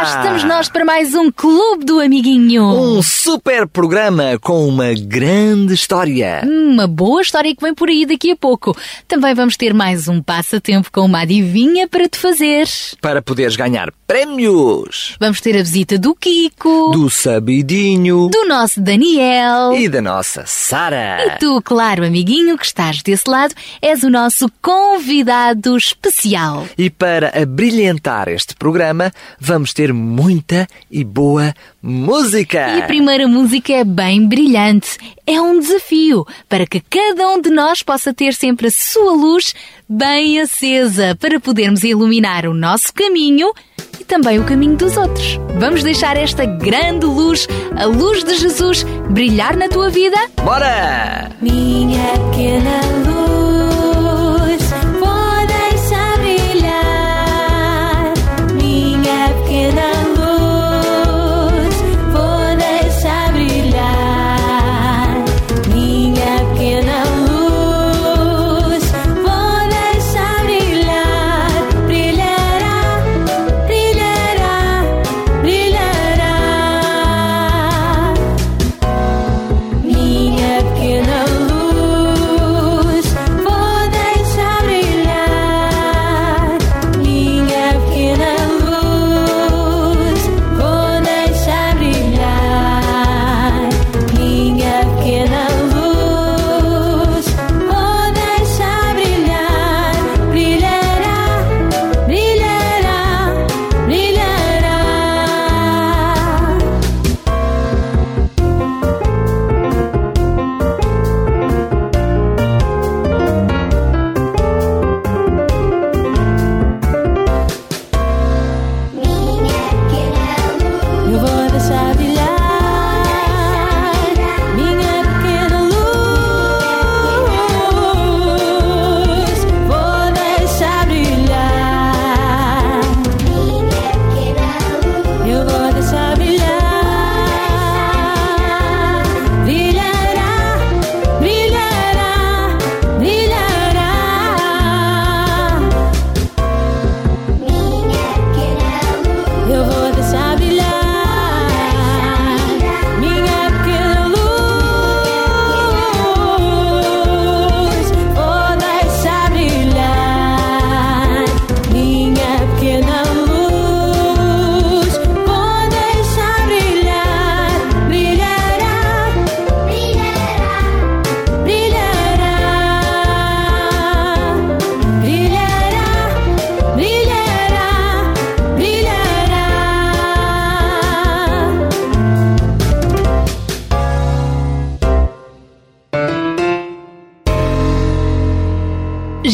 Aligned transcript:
Cá 0.00 0.06
estamos 0.06 0.44
nós 0.44 0.66
para 0.70 0.82
mais 0.82 1.14
um 1.14 1.30
Clube 1.30 1.84
do 1.84 2.00
Amiguinho. 2.00 2.64
Um 2.64 3.02
super 3.02 3.66
programa 3.68 4.38
com 4.40 4.66
uma 4.66 4.94
grande 4.94 5.74
história. 5.74 6.40
Uma 6.42 6.86
boa 6.86 7.20
história 7.20 7.54
que 7.54 7.62
vem 7.62 7.74
por 7.74 7.90
aí 7.90 8.06
daqui 8.06 8.30
a 8.30 8.36
pouco. 8.36 8.74
Também 9.06 9.34
vamos 9.34 9.58
ter 9.58 9.74
mais 9.74 10.08
um 10.08 10.22
passatempo 10.22 10.90
com 10.90 11.02
uma 11.02 11.20
adivinha 11.20 11.86
para 11.86 12.08
te 12.08 12.16
fazer. 12.18 12.66
Para 13.02 13.20
poderes 13.20 13.56
ganhar 13.56 13.92
prémios 14.06 15.16
Vamos 15.20 15.40
ter 15.40 15.54
a 15.54 15.62
visita 15.62 15.98
do 15.98 16.14
Kiko, 16.14 16.92
do 16.92 17.10
Sabidinho 17.10 18.28
do 18.28 18.48
nosso 18.48 18.80
Daniel. 18.80 19.74
e 19.74 19.86
da 19.86 20.00
nossa 20.00 20.44
Sara. 20.46 21.26
E 21.26 21.38
tu, 21.38 21.60
claro, 21.62 22.06
amiguinho, 22.06 22.56
que 22.56 22.64
estás 22.64 23.02
desse 23.02 23.28
lado, 23.28 23.54
és 23.82 24.02
o 24.02 24.08
nosso 24.08 24.50
convidado 24.62 25.76
especial. 25.76 26.66
E 26.78 26.88
para 26.88 27.28
abrilhantar 27.40 28.28
este 28.28 28.54
programa, 28.56 29.12
vamos 29.38 29.74
ter 29.74 29.89
muita 29.92 30.66
e 30.90 31.04
boa 31.04 31.54
música. 31.82 32.76
E 32.76 32.82
a 32.82 32.86
primeira 32.86 33.26
música 33.26 33.72
é 33.72 33.84
bem 33.84 34.26
brilhante. 34.26 34.98
É 35.26 35.40
um 35.40 35.58
desafio 35.58 36.26
para 36.48 36.66
que 36.66 36.80
cada 36.80 37.28
um 37.28 37.40
de 37.40 37.50
nós 37.50 37.82
possa 37.82 38.12
ter 38.12 38.34
sempre 38.34 38.66
a 38.66 38.70
sua 38.70 39.12
luz 39.12 39.54
bem 39.88 40.40
acesa 40.40 41.16
para 41.18 41.40
podermos 41.40 41.82
iluminar 41.82 42.46
o 42.46 42.54
nosso 42.54 42.92
caminho 42.94 43.52
e 43.98 44.04
também 44.04 44.38
o 44.38 44.44
caminho 44.44 44.76
dos 44.76 44.96
outros. 44.96 45.38
Vamos 45.58 45.82
deixar 45.82 46.16
esta 46.16 46.44
grande 46.44 47.06
luz, 47.06 47.48
a 47.76 47.86
luz 47.86 48.22
de 48.22 48.36
Jesus, 48.36 48.84
brilhar 49.10 49.56
na 49.56 49.68
tua 49.68 49.90
vida? 49.90 50.16
Bora! 50.44 51.30
Minha 51.40 52.12
pequena 52.30 52.80
luz, 53.04 53.39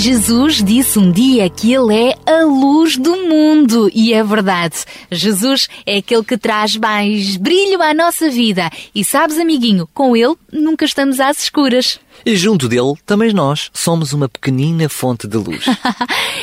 Jesus 0.06 0.62
disse 0.62 1.00
um 1.00 1.10
dia 1.10 1.50
que 1.50 1.74
Ele 1.74 1.92
é 1.92 2.16
a 2.32 2.44
luz 2.44 2.96
do 2.96 3.16
mundo. 3.28 3.90
E 3.92 4.14
é 4.14 4.22
verdade. 4.22 4.84
Jesus 5.10 5.66
é 5.84 5.96
aquele 5.96 6.22
que 6.22 6.38
traz 6.38 6.76
mais 6.76 7.36
brilho 7.36 7.82
à 7.82 7.92
nossa 7.92 8.30
vida. 8.30 8.70
E 8.94 9.04
sabes, 9.04 9.36
amiguinho, 9.36 9.88
com 9.92 10.16
Ele 10.16 10.36
nunca 10.52 10.84
estamos 10.84 11.18
às 11.18 11.42
escuras. 11.42 11.98
E 12.24 12.36
junto 12.36 12.68
dele, 12.68 12.94
também 13.04 13.32
nós 13.32 13.68
somos 13.74 14.12
uma 14.12 14.28
pequenina 14.28 14.88
fonte 14.88 15.26
de 15.26 15.36
luz. 15.36 15.64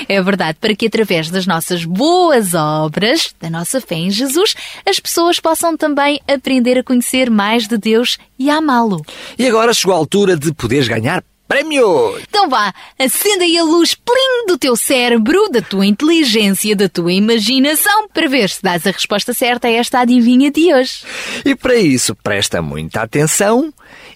É 0.10 0.22
verdade, 0.22 0.58
para 0.60 0.76
que 0.76 0.88
através 0.88 1.30
das 1.30 1.48
nossas 1.48 1.86
boas 1.86 2.54
obras, 2.54 3.34
da 3.40 3.50
nossa 3.50 3.80
fé 3.80 3.96
em 3.96 4.12
Jesus, 4.12 4.54
as 4.86 5.00
pessoas 5.00 5.40
possam 5.40 5.78
também 5.78 6.20
aprender 6.28 6.78
a 6.78 6.84
conhecer 6.84 7.30
mais 7.30 7.70
de 7.70 7.78
Deus 7.78 8.18
e 8.38 8.50
a 8.50 8.58
amá-lo. 8.58 9.02
e 9.40 9.48
agora 9.48 9.74
chegou 9.74 9.96
a 9.96 9.98
altura 9.98 10.36
de 10.36 10.54
poderes 10.54 10.90
ganhar 10.90 11.24
prémios. 11.48 12.22
Então 12.28 12.50
vá, 12.50 12.74
acenda 12.98 13.44
aí 13.44 13.58
a 13.58 13.64
luz 13.64 13.94
plim 13.94 14.46
do 14.48 14.58
teu 14.58 14.76
cérebro, 14.76 15.50
da 15.50 15.62
tua 15.62 15.86
inteligência, 15.86 16.76
da 16.76 16.90
tua 16.90 17.14
imaginação, 17.14 18.08
para 18.10 18.28
ver 18.28 18.50
se 18.50 18.62
dás 18.62 18.86
a 18.88 18.92
resposta 18.92 19.34
certa 19.34 19.68
a 19.68 19.72
esta 19.72 20.00
adivinha 20.00 20.52
de 20.52 20.74
hoje. 20.74 21.04
E 21.46 21.56
para 21.56 21.76
isso, 21.76 22.16
presta 22.16 22.62
muita 22.62 23.02
atenção 23.02 23.74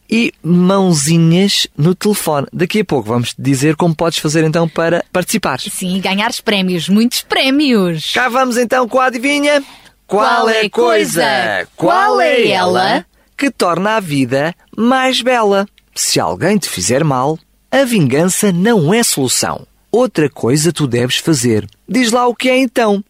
e 0.09 0.33
mãozinhas 0.41 1.67
no 1.77 1.93
telefone. 1.93 2.47
Daqui 2.51 2.81
a 2.81 2.85
pouco 2.85 3.09
vamos 3.09 3.33
te 3.33 3.41
dizer 3.41 3.75
como 3.75 3.95
podes 3.95 4.19
fazer 4.19 4.43
então 4.43 4.67
para 4.67 5.03
participar. 5.11 5.59
Sim, 5.59 5.99
ganhares 5.99 6.39
prémios, 6.39 6.89
muitos 6.89 7.21
prémios. 7.21 8.11
Cá 8.13 8.29
vamos 8.29 8.57
então 8.57 8.87
com 8.87 8.99
a 8.99 9.05
adivinha. 9.05 9.63
Qual 10.05 10.47
é 10.47 10.61
a 10.61 10.69
coisa? 10.69 11.67
Qual 11.75 12.21
é 12.21 12.47
ela 12.47 13.05
que 13.37 13.51
torna 13.51 13.97
a 13.97 13.99
vida 13.99 14.55
mais 14.75 15.21
bela? 15.21 15.67
Se 15.99 16.19
alguém 16.19 16.59
te 16.59 16.69
fizer 16.69 17.03
mal, 17.03 17.39
a 17.71 17.83
vingança 17.83 18.51
não 18.51 18.93
é 18.93 19.01
solução. 19.01 19.65
Outra 19.91 20.29
coisa 20.29 20.71
tu 20.71 20.85
deves 20.85 21.17
fazer. 21.17 21.67
Diz 21.89 22.11
lá 22.11 22.27
o 22.27 22.35
que 22.35 22.49
é 22.49 22.55
então. 22.55 23.03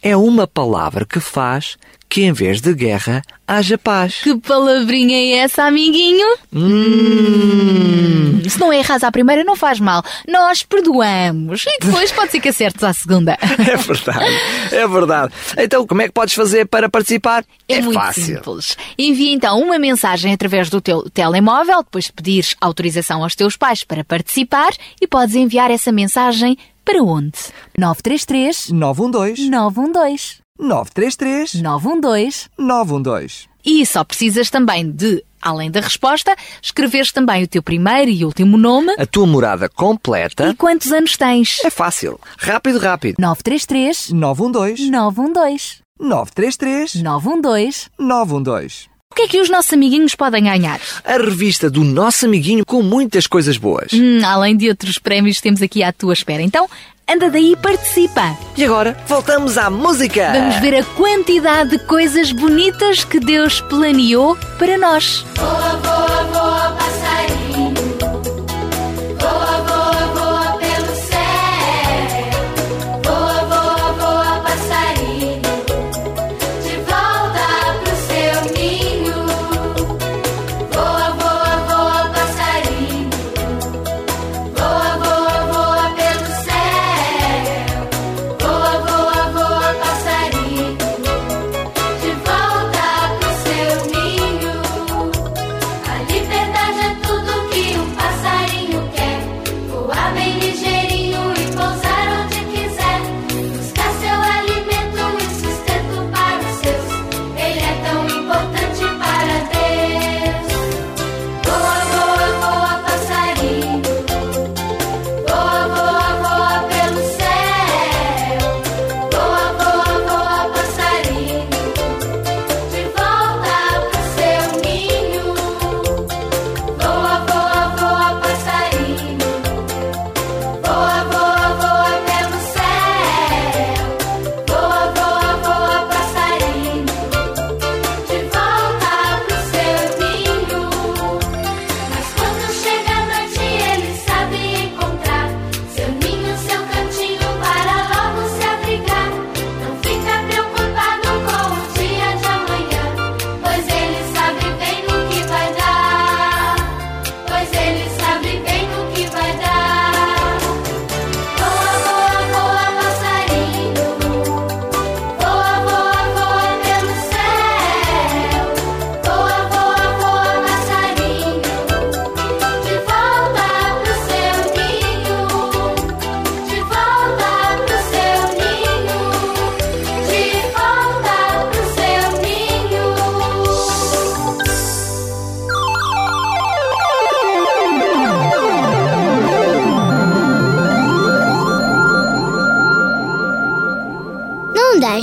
é 0.00 0.16
uma 0.16 0.46
palavra 0.46 1.04
que 1.04 1.18
faz 1.18 1.76
que 2.08 2.22
em 2.22 2.32
vez 2.32 2.60
de 2.60 2.72
guerra 2.72 3.22
haja 3.48 3.78
paz. 3.78 4.20
Que 4.22 4.36
palavrinha 4.36 5.16
é 5.16 5.38
essa, 5.38 5.64
amiguinho? 5.64 6.26
Hum. 6.54 8.42
Se 8.48 8.60
não 8.60 8.72
erras 8.72 9.02
à 9.02 9.10
primeira, 9.10 9.42
não 9.42 9.56
faz 9.56 9.80
mal. 9.80 10.02
Nós 10.28 10.62
perdoamos. 10.62 11.64
E 11.66 11.78
depois 11.84 12.12
pode 12.12 12.30
ser 12.30 12.40
que 12.40 12.48
acertes 12.50 12.84
à 12.84 12.92
segunda. 12.92 13.36
É 13.68 13.76
verdade, 13.76 14.24
é 14.72 14.88
verdade. 14.88 15.34
Então, 15.58 15.86
como 15.86 16.00
é 16.02 16.06
que 16.06 16.12
podes 16.12 16.34
fazer 16.34 16.66
para 16.66 16.88
participar? 16.88 17.44
É, 17.68 17.80
muito 17.80 17.98
fácil. 17.98 18.36
simples. 18.36 18.76
Envia 18.98 19.32
então 19.32 19.60
uma 19.60 19.78
mensagem 19.78 20.32
através 20.32 20.70
do 20.70 20.80
teu 20.80 21.08
telemóvel, 21.10 21.82
depois 21.82 22.06
de 22.06 22.12
pedires 22.12 22.54
autorização 22.60 23.22
aos 23.22 23.34
teus 23.34 23.56
pais 23.56 23.84
para 23.84 24.04
participar 24.04 24.70
e 25.00 25.06
podes 25.06 25.34
enviar 25.34 25.70
essa 25.70 25.92
mensagem 25.92 26.56
para 26.84 27.02
onde? 27.02 27.38
933 27.76 28.70
912 28.70 29.50
912 29.50 30.47
933 30.58 31.54
912 31.62 32.46
912. 32.58 33.48
E 33.64 33.84
só 33.84 34.02
precisas 34.04 34.48
também 34.50 34.90
de, 34.90 35.22
além 35.42 35.70
da 35.70 35.80
resposta, 35.80 36.34
escreveres 36.62 37.12
também 37.12 37.42
o 37.44 37.48
teu 37.48 37.62
primeiro 37.62 38.10
e 38.10 38.24
último 38.24 38.56
nome 38.56 38.92
A 38.98 39.04
tua 39.06 39.26
morada 39.26 39.68
completa 39.68 40.48
e 40.48 40.54
quantos 40.54 40.90
anos 40.92 41.16
tens. 41.16 41.58
é 41.64 41.70
fácil. 41.70 42.18
Rápido, 42.38 42.78
rápido. 42.78 43.16
933 43.18 44.10
912 44.10 44.90
912 44.90 45.76
933 46.00 46.94
912 47.02 47.86
912. 47.98 48.88
O 49.10 49.14
que 49.14 49.22
é 49.22 49.28
que 49.28 49.40
os 49.40 49.48
nossos 49.50 49.72
amiguinhos 49.72 50.14
podem 50.14 50.44
ganhar? 50.44 50.80
A 51.04 51.14
revista 51.16 51.68
do 51.70 51.82
nosso 51.82 52.26
amiguinho 52.26 52.64
com 52.64 52.82
muitas 52.82 53.26
coisas 53.26 53.56
boas. 53.56 53.92
Hum, 53.92 54.20
além 54.24 54.56
de 54.56 54.68
outros 54.68 54.98
prémios 54.98 55.40
temos 55.40 55.60
aqui 55.62 55.82
à 55.82 55.92
tua 55.92 56.12
espera. 56.12 56.42
Então, 56.42 56.68
anda 57.08 57.30
daí 57.30 57.52
e 57.52 57.56
participa. 57.56 58.36
E 58.56 58.64
agora, 58.64 58.96
voltamos 59.06 59.56
à 59.56 59.70
música. 59.70 60.32
Vamos 60.32 60.56
ver 60.56 60.74
a 60.74 60.84
quantidade 60.84 61.70
de 61.70 61.78
coisas 61.78 62.32
bonitas 62.32 63.04
que 63.04 63.18
Deus 63.18 63.60
planeou 63.62 64.36
para 64.58 64.76
nós. 64.76 65.24
Voa, 65.36 65.80
voa, 65.82 66.24
voa, 66.24 66.76
passarinho. 66.78 67.47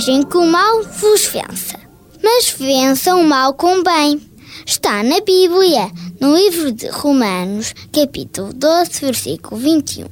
Deixem 0.06 0.22
que 0.22 0.36
o 0.36 0.46
mal 0.46 0.84
vos 0.84 1.26
vença, 1.26 1.80
mas 2.22 2.50
vençam 2.50 3.22
o 3.22 3.24
mal 3.24 3.52
com 3.54 3.82
bem. 3.82 4.20
Está 4.64 5.02
na 5.02 5.18
Bíblia, 5.18 5.90
no 6.20 6.36
livro 6.36 6.70
de 6.70 6.86
Romanos, 6.86 7.74
capítulo 7.92 8.52
12, 8.52 9.00
versículo 9.00 9.60
21. 9.60 10.06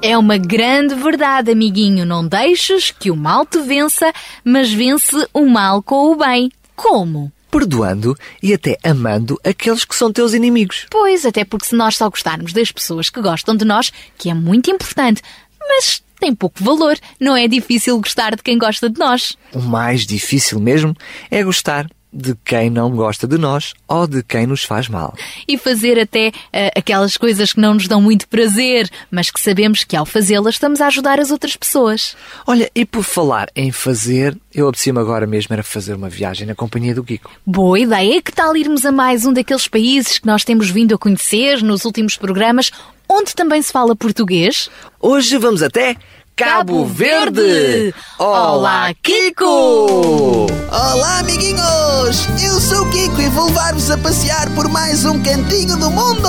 É 0.00 0.16
uma 0.16 0.38
grande 0.38 0.94
verdade, 0.94 1.50
amiguinho. 1.50 2.06
Não 2.06 2.26
deixes 2.26 2.90
que 2.90 3.10
o 3.10 3.16
mal 3.16 3.44
te 3.44 3.60
vença, 3.60 4.10
mas 4.42 4.72
vence 4.72 5.28
o 5.34 5.44
mal 5.44 5.82
com 5.82 6.10
o 6.12 6.16
bem. 6.16 6.50
Como? 6.74 7.35
Perdoando 7.58 8.14
e 8.42 8.52
até 8.52 8.76
amando 8.84 9.40
aqueles 9.42 9.84
que 9.84 9.94
são 9.94 10.12
teus 10.12 10.34
inimigos. 10.34 10.86
Pois, 10.90 11.24
até 11.24 11.42
porque 11.42 11.66
se 11.66 11.74
nós 11.74 11.96
só 11.96 12.10
gostarmos 12.10 12.52
das 12.52 12.70
pessoas 12.70 13.08
que 13.08 13.20
gostam 13.22 13.56
de 13.56 13.64
nós, 13.64 13.90
que 14.18 14.28
é 14.28 14.34
muito 14.34 14.70
importante, 14.70 15.22
mas 15.58 16.02
tem 16.20 16.34
pouco 16.34 16.62
valor, 16.62 16.98
não 17.18 17.34
é 17.34 17.48
difícil 17.48 17.98
gostar 17.98 18.36
de 18.36 18.42
quem 18.42 18.58
gosta 18.58 18.90
de 18.90 18.98
nós. 18.98 19.36
O 19.54 19.60
mais 19.60 20.06
difícil 20.06 20.60
mesmo 20.60 20.94
é 21.30 21.42
gostar 21.42 21.86
de 22.16 22.34
quem 22.44 22.70
não 22.70 22.90
gosta 22.90 23.26
de 23.26 23.36
nós 23.36 23.74
ou 23.86 24.06
de 24.06 24.22
quem 24.22 24.46
nos 24.46 24.64
faz 24.64 24.88
mal. 24.88 25.14
E 25.46 25.58
fazer 25.58 26.00
até 26.00 26.32
eh, 26.52 26.70
aquelas 26.74 27.16
coisas 27.16 27.52
que 27.52 27.60
não 27.60 27.74
nos 27.74 27.86
dão 27.86 28.00
muito 28.00 28.26
prazer, 28.26 28.88
mas 29.10 29.30
que 29.30 29.40
sabemos 29.40 29.84
que 29.84 29.94
ao 29.94 30.06
fazê-las 30.06 30.54
estamos 30.54 30.80
a 30.80 30.86
ajudar 30.86 31.20
as 31.20 31.30
outras 31.30 31.56
pessoas. 31.56 32.16
Olha, 32.46 32.70
e 32.74 32.86
por 32.86 33.02
falar 33.02 33.48
em 33.54 33.70
fazer, 33.70 34.36
eu 34.54 34.66
apetecia-me 34.66 34.98
agora 34.98 35.26
mesmo 35.26 35.52
era 35.52 35.62
fazer 35.62 35.94
uma 35.94 36.08
viagem 36.08 36.46
na 36.46 36.54
companhia 36.54 36.94
do 36.94 37.04
Kiko. 37.04 37.30
Boa 37.46 37.78
ideia! 37.78 38.22
Que 38.22 38.32
tal 38.32 38.56
irmos 38.56 38.86
a 38.86 38.92
mais 38.92 39.26
um 39.26 39.32
daqueles 39.32 39.68
países 39.68 40.18
que 40.18 40.26
nós 40.26 40.42
temos 40.42 40.70
vindo 40.70 40.94
a 40.94 40.98
conhecer 40.98 41.62
nos 41.62 41.84
últimos 41.84 42.16
programas, 42.16 42.70
onde 43.08 43.34
também 43.34 43.60
se 43.60 43.72
fala 43.72 43.94
português? 43.94 44.68
Hoje 45.00 45.36
vamos 45.38 45.62
até 45.62 45.96
Cabo! 46.36 46.84
Verde! 46.84 47.94
Olá, 48.18 48.92
Kiko! 49.02 50.46
Olá, 50.70 51.20
amiguinhos! 51.20 52.28
Eu 52.44 52.60
sou 52.60 52.82
o 52.82 52.90
Kiko 52.90 53.22
e 53.22 53.28
vou 53.30 53.46
levar-vos 53.46 53.90
a 53.90 53.96
passear 53.96 54.50
por 54.50 54.68
mais 54.68 55.06
um 55.06 55.22
cantinho 55.22 55.78
do 55.78 55.90
mundo! 55.90 56.28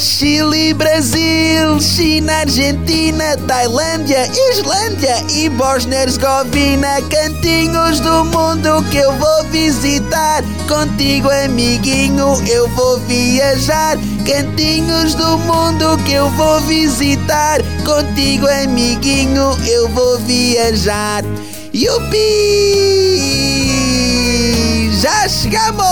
Chile, 0.00 0.72
Brasil, 0.72 1.78
China, 1.78 2.32
Argentina, 2.38 3.36
Tailândia, 3.46 4.26
Islândia 4.50 5.14
e 5.34 5.50
Bósnia-Herzegovina, 5.50 7.02
cantinhos 7.10 8.00
do 8.00 8.24
mundo 8.24 8.82
que 8.90 8.96
eu 8.96 9.12
vou 9.12 9.44
visitar. 9.50 10.42
Contigo, 10.66 11.28
amiguinho, 11.28 12.42
eu 12.48 12.66
vou 12.70 12.98
viajar. 13.00 13.98
Cantinhos 14.26 15.14
do 15.14 15.36
mundo 15.36 15.98
que 16.06 16.14
eu 16.14 16.30
vou 16.30 16.62
visitar. 16.62 17.60
Contigo, 17.84 18.46
amiguinho, 18.46 19.54
eu 19.68 19.86
vou 19.90 20.18
viajar. 20.20 21.22
Yupi! 21.74 22.80
Já 24.98 25.28
chegamos! 25.28 25.90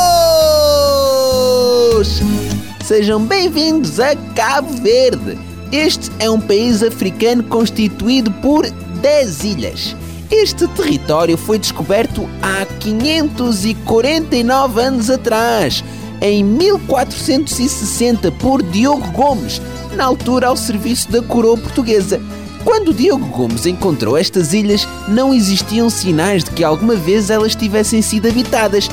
Sejam 2.88 3.21
bem-vindos 3.21 4.00
a 4.00 4.16
Cabo 4.35 4.73
Verde. 4.73 5.38
Este 5.71 6.11
é 6.18 6.30
um 6.30 6.40
país 6.40 6.83
africano 6.83 7.42
constituído 7.42 8.30
por 8.30 8.66
10 8.66 9.45
ilhas. 9.45 9.95
Este 10.30 10.66
território 10.68 11.37
foi 11.37 11.59
descoberto 11.59 12.26
há 12.40 12.64
549 12.64 14.80
anos 14.80 15.11
atrás, 15.11 15.85
em 16.23 16.42
1460, 16.42 18.33
por 18.33 18.62
Diogo 18.62 19.12
Gomes, 19.12 19.61
na 19.95 20.07
altura 20.07 20.47
ao 20.47 20.57
serviço 20.57 21.12
da 21.12 21.21
coroa 21.21 21.59
portuguesa. 21.59 22.18
Quando 22.64 22.95
Diogo 22.95 23.26
Gomes 23.26 23.66
encontrou 23.66 24.16
estas 24.16 24.54
ilhas, 24.54 24.88
não 25.07 25.35
existiam 25.35 25.90
sinais 25.90 26.42
de 26.42 26.52
que 26.52 26.64
alguma 26.64 26.97
vez 26.97 27.28
elas 27.28 27.54
tivessem 27.54 28.00
sido 28.00 28.28
habitadas, 28.28 28.88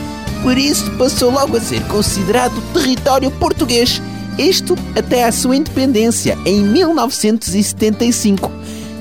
por 0.46 0.58
isso 0.60 0.92
passou 0.92 1.32
logo 1.32 1.58
a 1.58 1.60
ser 1.60 1.82
considerado 1.88 2.54
território 2.72 3.32
português. 3.32 4.00
Isto 4.38 4.78
até 4.96 5.24
à 5.24 5.32
sua 5.32 5.56
independência, 5.56 6.38
em 6.46 6.62
1975. 6.62 8.52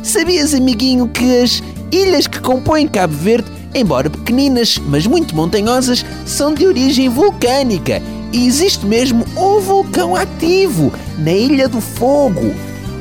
Sabias, 0.03 0.55
amiguinho, 0.55 1.07
que 1.07 1.43
as 1.43 1.63
ilhas 1.93 2.27
que 2.27 2.41
compõem 2.41 2.89
Cabo 2.89 3.13
Verde, 3.13 3.53
embora 3.75 4.09
pequeninas, 4.09 4.81
mas 4.87 5.07
muito 5.07 5.37
montanhosas, 5.37 6.03
são 6.25 6.55
de 6.55 6.67
origem 6.67 7.11
vulcânica 7.11 8.01
e 8.33 8.47
existe 8.47 8.87
mesmo 8.87 9.27
um 9.37 9.61
vulcão 9.61 10.17
ativo 10.17 10.91
na 11.19 11.33
Ilha 11.33 11.69
do 11.69 11.83
Fogo. 11.83 12.55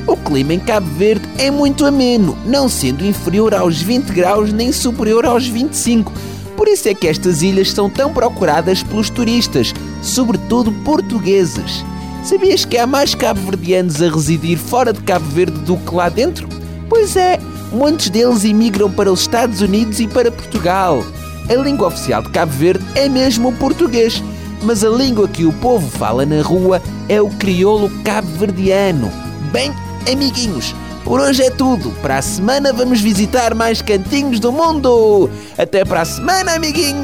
O 0.06 0.18
clima 0.18 0.54
em 0.54 0.60
Cabo 0.60 0.90
Verde 0.98 1.26
é 1.38 1.50
muito 1.50 1.86
ameno, 1.86 2.38
não 2.46 2.68
sendo 2.68 3.06
inferior 3.06 3.54
aos 3.56 3.82
20 3.82 4.08
graus 4.08 4.52
nem 4.52 4.74
superior 4.74 5.26
aos 5.26 5.48
25 5.48 6.12
por 6.56 6.68
isso 6.68 6.88
é 6.88 6.94
que 6.94 7.08
estas 7.08 7.42
ilhas 7.42 7.72
são 7.72 7.90
tão 7.90 8.14
procuradas 8.14 8.84
pelos 8.84 9.10
turistas, 9.10 9.74
sobretudo 10.02 10.72
portugueses. 10.84 11.84
Sabias 12.24 12.64
que 12.64 12.78
há 12.78 12.88
mais 12.88 13.14
cabo-verdianos 13.14 14.02
a 14.02 14.10
residir 14.10 14.58
fora 14.58 14.94
de 14.94 15.02
Cabo 15.02 15.26
Verde 15.26 15.60
do 15.60 15.76
que 15.78 15.94
lá 15.94 16.08
dentro? 16.08 16.48
Pois 16.88 17.16
é, 17.18 17.38
muitos 17.72 18.10
deles 18.10 18.44
imigram 18.44 18.90
para 18.92 19.12
os 19.12 19.22
Estados 19.22 19.62
Unidos 19.62 20.00
e 20.00 20.08
para 20.08 20.32
Portugal. 20.32 21.04
A 21.50 21.54
língua 21.56 21.88
oficial 21.88 22.22
de 22.22 22.30
Cabo 22.30 22.54
Verde 22.54 22.86
é 22.96 23.10
mesmo 23.10 23.50
o 23.50 23.54
português, 23.54 24.24
mas 24.62 24.84
a 24.84 24.90
língua 24.90 25.28
que 25.28 25.46
o 25.46 25.52
povo 25.54 25.90
fala 25.90 26.26
na 26.26 26.42
rua 26.42 26.82
é 27.10 27.22
o 27.22 27.30
crioulo 27.30 27.90
cabo-verdiano. 28.04 29.12
Bem, 29.52 29.74
amiguinhos, 30.10 30.74
por 31.04 31.20
hoje 31.20 31.44
é 31.44 31.50
tudo. 31.50 31.92
Para 32.02 32.18
a 32.18 32.22
semana 32.22 32.74
vamos 32.74 33.02
visitar 33.02 33.54
mais 33.54 33.82
cantinhos 33.82 34.40
do 34.40 34.52
mundo. 34.52 35.30
Até 35.58 35.84
para 35.86 36.02
a 36.02 36.06
semana, 36.06 36.56
amiguinhos! 36.56 37.04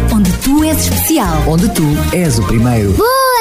tu 0.41 0.63
és 0.63 0.77
especial. 0.77 1.43
Onde 1.47 1.69
tu 1.69 1.87
és 2.13 2.39
o 2.39 2.43
primeiro. 2.43 2.91
Boa! 2.93 3.40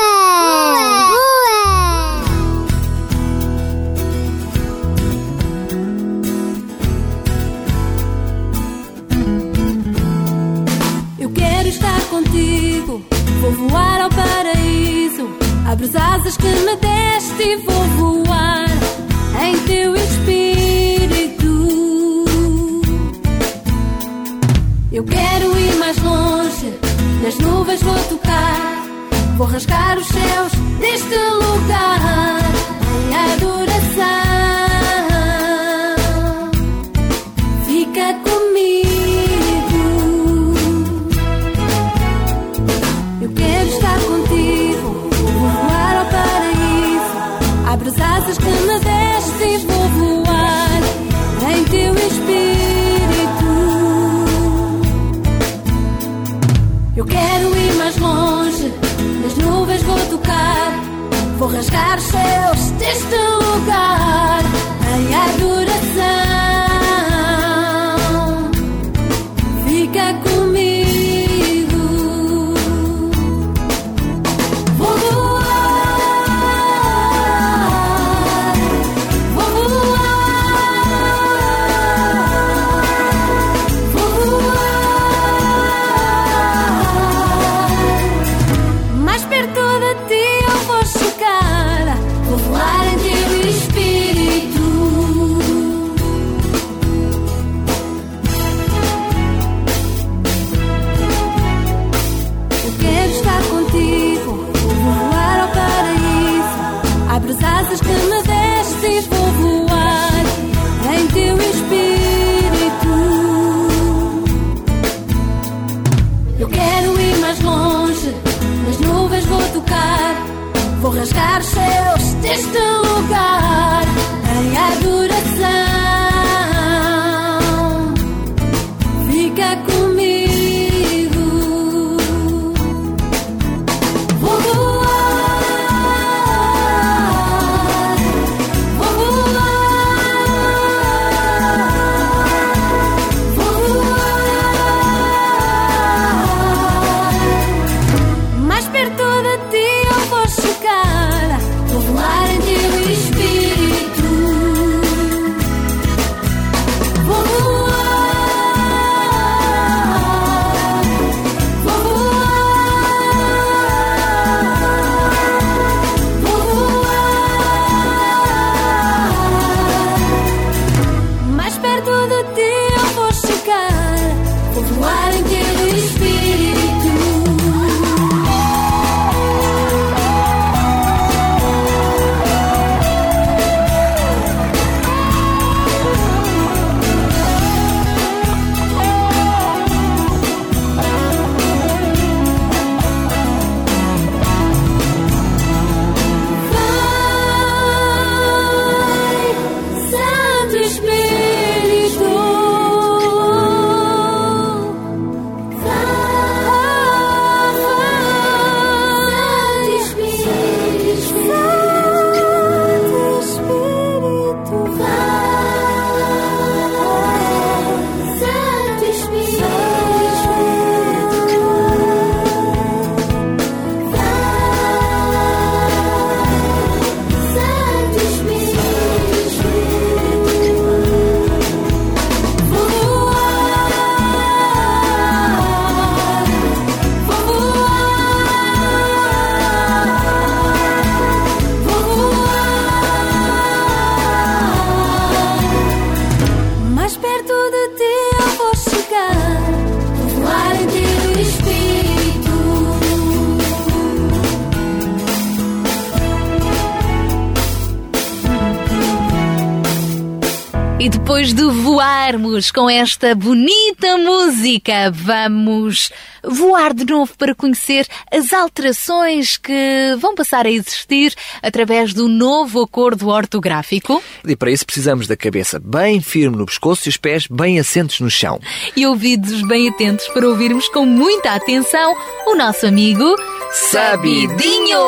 Voarmos 262.11 262.51
com 262.51 262.69
esta 262.69 263.15
bonita 263.15 263.97
música, 263.97 264.91
vamos 264.91 265.93
voar 266.25 266.75
de 266.75 266.85
novo 266.85 267.13
para 267.17 267.37
conhecer 267.37 267.87
as 268.11 268.33
alterações 268.33 269.37
que 269.37 269.97
vão 270.01 270.17
passar 270.17 270.45
a 270.45 270.51
existir 270.51 271.15
através 271.41 271.95
do 271.95 272.09
novo 272.09 272.63
acordo 272.63 273.09
ortográfico. 273.09 274.03
E 274.27 274.35
para 274.35 274.51
isso 274.51 274.67
precisamos 274.67 275.07
da 275.07 275.17
cabeça 275.17 275.61
bem 275.61 276.01
firme 276.01 276.37
no 276.37 276.47
pescoço 276.47 276.89
e 276.89 276.91
os 276.91 276.97
pés 276.97 277.29
bem 277.31 277.61
assentos 277.61 278.01
no 278.01 278.11
chão. 278.11 278.41
E 278.75 278.85
ouvidos 278.87 279.43
bem 279.47 279.69
atentos 279.69 280.09
para 280.09 280.27
ouvirmos 280.27 280.69
com 280.69 280.85
muita 280.85 281.35
atenção 281.35 281.95
o 282.27 282.35
nosso 282.35 282.67
amigo 282.67 283.05
Sabidinho! 283.53 284.81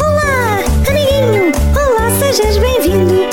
Olá, 0.00 0.58
amiguinho! 0.88 1.52
Olá, 1.76 2.10
sejas 2.18 2.58
bem-vindo! 2.58 3.31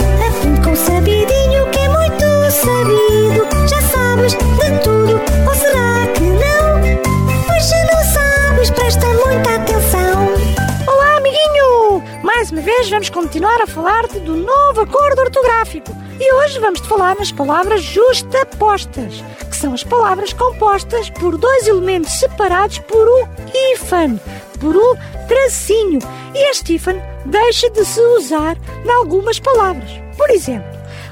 Uma 12.51 12.61
vez 12.61 12.89
vamos 12.89 13.09
continuar 13.09 13.61
a 13.61 13.67
falar-te 13.67 14.19
do 14.19 14.35
novo 14.35 14.81
acordo 14.81 15.21
ortográfico. 15.21 15.91
E 16.19 16.33
hoje 16.33 16.59
vamos-te 16.59 16.87
falar 16.87 17.15
nas 17.15 17.31
palavras 17.31 17.81
justapostas, 17.81 19.23
que 19.49 19.55
são 19.55 19.73
as 19.73 19.83
palavras 19.83 20.33
compostas 20.33 21.09
por 21.11 21.37
dois 21.37 21.67
elementos 21.67 22.11
separados 22.19 22.79
por 22.79 23.07
um 23.07 23.27
hífen, 23.53 24.19
por 24.59 24.75
um 24.75 24.95
tracinho. 25.27 25.99
E 26.33 26.49
este 26.49 26.75
hífen 26.75 27.01
deixa 27.25 27.69
de 27.69 27.85
se 27.85 28.01
usar 28.17 28.57
em 28.83 28.89
algumas 28.89 29.39
palavras. 29.39 29.91
Por 30.17 30.29
exemplo, 30.31 30.69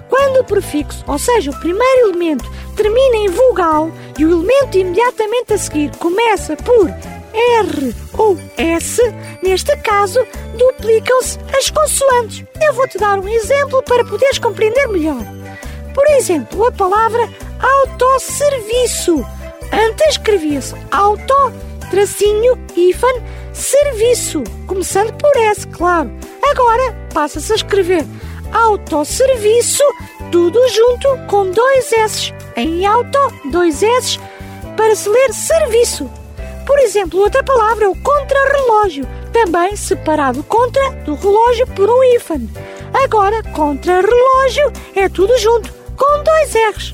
quando 0.10 0.40
o 0.40 0.44
prefixo, 0.44 1.04
ou 1.08 1.20
seja, 1.20 1.52
o 1.52 1.60
primeiro 1.60 2.10
elemento, 2.10 2.50
termina 2.76 3.18
em 3.18 3.30
vogal 3.30 3.92
e 4.18 4.26
o 4.26 4.32
elemento 4.32 4.78
imediatamente 4.78 5.54
a 5.54 5.58
seguir 5.58 5.92
começa 5.98 6.56
por 6.56 6.90
R 7.34 7.96
ou 8.14 8.38
S, 8.58 9.02
neste 9.44 9.76
caso, 9.78 10.26
duplicam-se 10.58 11.40
as 11.58 11.70
consoantes. 11.70 12.44
Eu 12.62 12.74
vou-te 12.74 12.98
dar 12.98 13.20
um 13.20 13.28
exemplo 13.28 13.82
para 13.84 14.06
poderes 14.06 14.40
compreender 14.40 14.88
melhor. 14.88 15.24
Por 15.94 16.08
exemplo, 16.12 16.66
a 16.66 16.72
palavra 16.72 17.28
autosserviço. 17.60 19.26
Antes 19.72 20.08
escrevia-se 20.12 20.76
auto, 20.92 21.52
tracinho, 21.90 22.58
hífen, 22.76 23.24
serviço, 23.54 24.44
começando 24.66 25.14
por 25.14 25.36
S, 25.38 25.68
claro. 25.68 26.12
Agora 26.44 26.96
passa-se 27.14 27.52
a 27.52 27.56
escrever 27.56 28.06
autosserviço, 28.54 29.84
tudo 30.32 30.60
junto 30.70 31.18
com 31.28 31.50
dois 31.50 31.92
S. 31.92 32.34
Em 32.56 32.86
auto, 32.86 33.20
dois 33.52 33.84
S, 33.84 34.20
para 34.76 34.96
se 34.96 35.10
ler 35.10 35.34
serviço. 35.34 36.10
Por 36.68 36.78
exemplo, 36.80 37.22
outra 37.22 37.42
palavra 37.42 37.86
é 37.86 37.88
o 37.88 37.96
contrarrelógio, 37.96 39.08
também 39.32 39.74
separado 39.78 40.44
contra 40.44 40.92
do 41.06 41.16
relógio 41.16 41.66
por 41.68 41.90
um 41.90 42.04
hífen. 42.04 42.50
Agora, 42.94 43.42
contrarrelógio 43.54 44.74
é 44.94 45.08
tudo 45.08 45.38
junto, 45.38 45.74
com 45.96 46.24
dois 46.24 46.54
R's. 46.54 46.94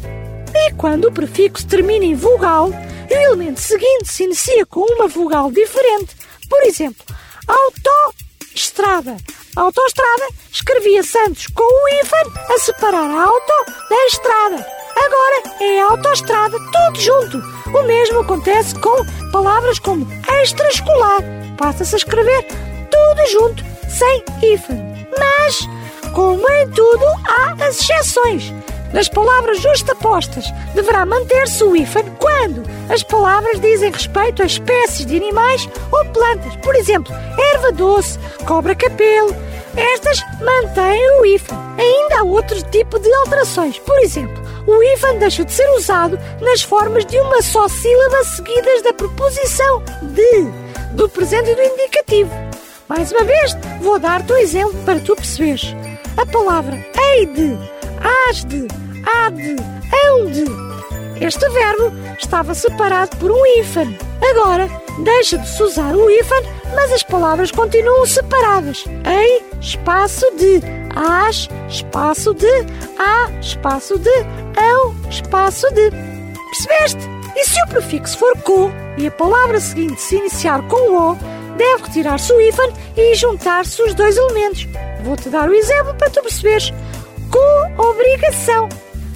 E 0.54 0.72
quando 0.74 1.06
o 1.06 1.12
prefixo 1.12 1.68
termina 1.68 2.06
em 2.06 2.14
vogal, 2.14 2.70
o 2.70 3.14
elemento 3.14 3.60
seguinte 3.60 4.12
se 4.12 4.26
inicia 4.26 4.64
com 4.68 4.82
uma 4.82 5.08
vogal 5.08 5.52
diferente. 5.52 6.16
Por 6.48 6.64
exemplo, 6.66 7.04
autoestrada. 7.48 9.18
Autoestrada 9.56 10.28
escrevia-se 10.52 11.18
antes 11.18 11.48
com 11.48 11.64
o 11.64 11.88
hífen 11.90 12.54
a 12.56 12.60
separar 12.60 13.10
a 13.10 13.24
auto 13.24 13.54
da 13.90 14.06
estrada. 14.06 14.83
Agora 15.14 15.44
é 15.62 15.80
autoestrada, 15.82 16.58
tudo 16.58 17.00
junto. 17.00 17.38
O 17.68 17.84
mesmo 17.84 18.22
acontece 18.22 18.74
com 18.80 19.06
palavras 19.32 19.78
como 19.78 20.08
extraescolar. 20.42 21.22
Passa-se 21.56 21.94
a 21.94 21.98
escrever 22.00 22.48
tudo 22.90 23.32
junto, 23.32 23.64
sem 23.88 24.24
hífen. 24.42 25.08
Mas, 25.16 25.70
como 26.14 26.50
em 26.50 26.68
tudo, 26.72 27.06
há 27.28 27.64
as 27.64 27.80
exceções. 27.80 28.52
Nas 28.94 29.10
palavras 29.10 29.60
justapostas, 29.60 30.46
deverá 30.76 31.04
manter-se 31.04 31.64
o 31.64 31.76
hífen 31.76 32.06
quando 32.20 32.64
as 32.90 33.02
palavras 33.02 33.60
dizem 33.60 33.92
respeito 33.92 34.44
a 34.44 34.46
espécies 34.46 35.06
de 35.08 35.18
animais 35.18 35.68
ou 35.92 36.06
plantas. 36.06 36.56
Por 36.58 36.76
exemplo, 36.76 37.14
erva 37.56 37.72
doce, 37.72 38.20
cobra-capelo. 38.46 39.36
Estas 39.76 40.22
mantêm 40.40 41.20
o 41.20 41.26
hífen. 41.26 41.58
Ainda 41.78 42.20
há 42.20 42.24
outro 42.24 42.62
tipo 42.70 43.00
de 43.00 43.12
alterações. 43.12 43.80
Por 43.80 43.98
exemplo, 43.98 44.44
o 44.68 44.84
hífen 44.84 45.18
deixa 45.18 45.44
de 45.44 45.52
ser 45.52 45.68
usado 45.72 46.20
nas 46.40 46.62
formas 46.62 47.04
de 47.08 47.20
uma 47.20 47.42
só 47.42 47.68
sílaba 47.68 48.24
seguidas 48.24 48.84
da 48.84 48.94
preposição 48.94 49.84
de, 50.04 50.48
do 50.94 51.10
presente 51.10 51.50
e 51.50 51.56
do 51.56 51.62
indicativo. 51.62 52.32
Mais 52.88 53.12
uma 53.12 53.24
vez, 53.24 53.58
vou 53.82 53.98
dar-te 53.98 54.32
um 54.32 54.38
exemplo 54.38 54.78
para 54.86 55.00
tu 55.00 55.16
perceberes. 55.16 55.76
A 56.16 56.26
palavra 56.28 56.76
hei 56.96 57.26
de, 57.26 57.58
has 58.30 58.46
de, 58.46 58.68
há 59.06 59.30
de, 59.30 59.56
hão 59.94 60.26
de. 60.26 61.24
Este 61.24 61.48
verbo 61.50 61.94
estava 62.20 62.54
separado 62.54 63.16
por 63.18 63.32
um 63.32 63.46
hífen. 63.46 63.98
Agora, 64.32 64.70
deixa 65.04 65.38
de 65.38 65.48
se 65.48 65.64
usar 65.64 65.96
o 65.96 66.10
hífen, 66.10 66.44
mas 66.76 66.92
as 66.92 67.04
palavras 67.04 67.52
continuam 67.52 68.06
separadas. 68.06 68.84
Ei, 69.06 69.44
espaço 69.62 70.26
de, 70.38 70.62
as, 70.96 71.48
espaço 71.70 72.34
de, 72.34 72.48
há, 72.98 73.30
espaço 73.40 73.98
de, 74.00 74.10
hão, 74.58 74.96
espaço 75.10 75.68
de. 75.74 75.92
Percebeste? 76.50 77.10
E 77.36 77.46
se 77.46 77.62
o 77.64 77.68
prefixo 77.68 78.18
for 78.18 78.38
co 78.42 78.72
e 78.98 79.08
a 79.08 79.12
palavra 79.12 79.60
seguinte 79.60 80.00
se 80.02 80.16
iniciar 80.18 80.62
com 80.68 80.98
o, 80.98 81.16
deve 81.58 81.84
retirar-se 81.84 82.32
o 82.32 82.42
hífen 82.42 82.72
e 82.96 83.16
juntar-se 83.16 83.82
os 83.82 83.94
dois 83.94 84.18
elementos. 84.18 84.68
Vou-te 85.04 85.30
dar 85.30 85.50
o 85.50 85.54
exemplo 85.54 85.94
para 85.96 86.10
tu 86.10 86.22
perceberes. 86.22 86.72
Co-obrigação. 87.32 88.70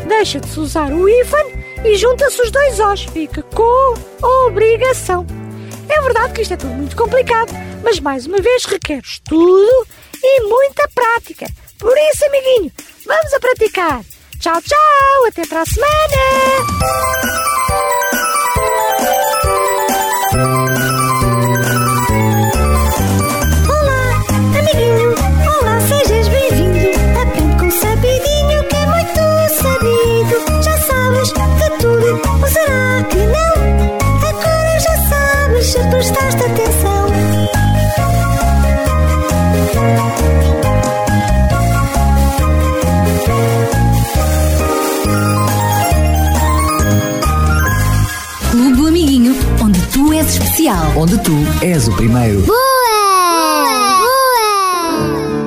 Deixa 0.05 0.39
de 0.39 0.47
se 0.47 0.60
usar 0.60 0.91
o 0.91 1.07
hífen 1.07 1.45
e 1.83 1.95
junta-se 1.95 2.41
os 2.41 2.51
dois 2.51 2.79
Os. 2.79 3.03
Fica 3.03 3.41
co-obrigação. 3.43 5.25
É 5.89 6.01
verdade 6.01 6.33
que 6.33 6.41
isto 6.41 6.53
é 6.53 6.57
tudo 6.57 6.73
muito 6.73 6.95
complicado, 6.95 7.51
mas 7.83 7.99
mais 7.99 8.25
uma 8.25 8.38
vez 8.38 8.65
requer 8.65 8.99
estudo 8.99 9.88
e 10.21 10.41
muita 10.43 10.88
prática. 10.93 11.47
Por 11.79 11.95
isso, 11.97 12.25
amiguinho, 12.25 12.71
vamos 13.05 13.33
a 13.33 13.39
praticar. 13.39 14.01
Tchau, 14.39 14.62
tchau, 14.62 15.25
até 15.27 15.45
para 15.47 15.62
a 15.62 15.65
semana! 15.65 15.97
Onde 50.69 51.17
tu 51.19 51.32
és 51.62 51.88
o 51.88 51.93
primeiro. 51.93 52.41
Boa! 52.41 52.58
Boa! 54.01 55.38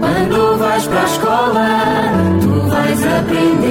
Quando 0.00 0.58
vais 0.58 0.86
para 0.86 1.00
a 1.00 1.04
escola, 1.04 1.68
tu 2.40 2.70
vais 2.70 3.06
aprender 3.18 3.65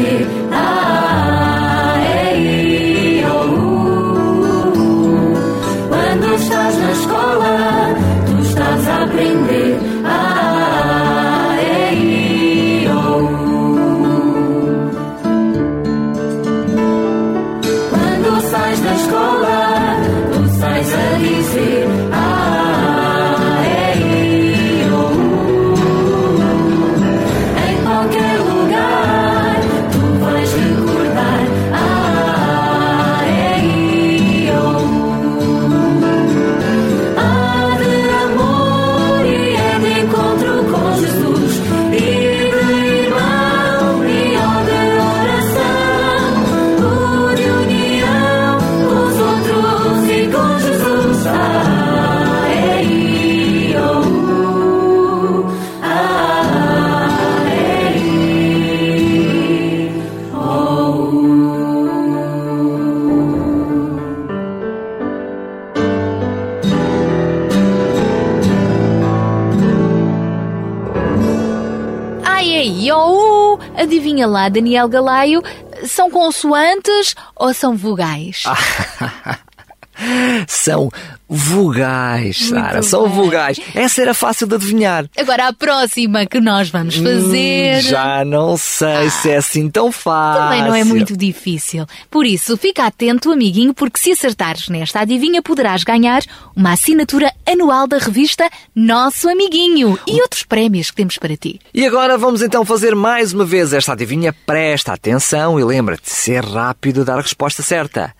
Daniel 74.55 74.87
Galaio, 74.87 75.43
são 75.85 76.09
consoantes 76.09 77.13
ou 77.35 77.53
são 77.53 77.75
vogais? 77.75 78.43
São 80.47 80.89
vogais, 81.27 82.49
Sara. 82.49 82.81
São 82.81 83.09
vogais. 83.09 83.59
Essa 83.73 84.01
era 84.01 84.13
fácil 84.13 84.47
de 84.47 84.55
adivinhar. 84.55 85.05
Agora 85.17 85.47
a 85.47 85.53
próxima 85.53 86.25
que 86.25 86.39
nós 86.39 86.69
vamos 86.69 86.95
fazer. 86.95 87.77
Hum, 87.77 87.81
já 87.81 88.23
não 88.25 88.57
sei 88.57 89.09
se 89.09 89.31
é 89.31 89.37
assim 89.37 89.69
tão 89.69 89.91
fácil. 89.91 90.43
Também 90.43 90.61
não 90.63 90.75
é 90.75 90.83
muito 90.83 91.15
difícil. 91.17 91.85
Por 92.09 92.25
isso, 92.25 92.57
fica 92.57 92.85
atento, 92.85 93.31
amiguinho, 93.31 93.73
porque 93.73 93.99
se 93.99 94.11
acertares 94.11 94.69
nesta 94.69 95.01
adivinha, 95.01 95.41
poderás 95.41 95.83
ganhar 95.83 96.21
uma 96.55 96.73
assinatura 96.73 97.31
anual 97.45 97.87
da 97.87 97.97
revista 97.97 98.49
Nosso 98.75 99.29
Amiguinho 99.29 99.99
e 100.07 100.21
outros 100.21 100.43
prémios 100.43 100.89
que 100.89 100.97
temos 100.97 101.17
para 101.17 101.35
ti. 101.35 101.59
E 101.73 101.85
agora 101.85 102.17
vamos 102.17 102.41
então 102.41 102.63
fazer 102.63 102.95
mais 102.95 103.33
uma 103.33 103.45
vez 103.45 103.73
esta 103.73 103.93
adivinha. 103.93 104.33
Presta 104.45 104.93
atenção 104.93 105.59
e 105.59 105.63
lembra-te, 105.63 106.09
ser 106.09 106.43
rápido 106.43 107.01
e 107.01 107.05
dar 107.05 107.17
a 107.17 107.21
resposta 107.21 107.63
certa. 107.63 108.13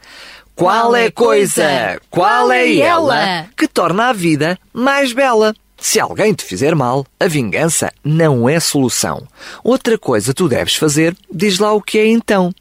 Qual 0.56 0.96
é 0.96 1.08
a 1.08 1.12
coisa, 1.12 2.00
qual 2.10 2.50
é 2.50 2.78
ela 2.78 3.46
que 3.58 3.68
torna 3.68 4.08
a 4.08 4.13
vida 4.13 4.58
mais 4.74 5.12
bela? 5.12 5.54
Se 5.78 6.00
alguém 6.00 6.34
te 6.34 6.46
fizer 6.46 6.74
mal, 6.74 7.06
a 7.20 7.28
vingança 7.28 7.91
não 8.02 8.48
é 8.48 8.58
solução. 8.60 9.28
Outra 9.62 9.98
coisa 9.98 10.34
tu 10.34 10.48
deves 10.48 10.76
fazer, 10.76 11.13
diz 11.30 11.60
lá 11.60 11.74
o 11.74 11.82
que 11.82 12.00
é 12.00 12.08
então. 12.08 12.54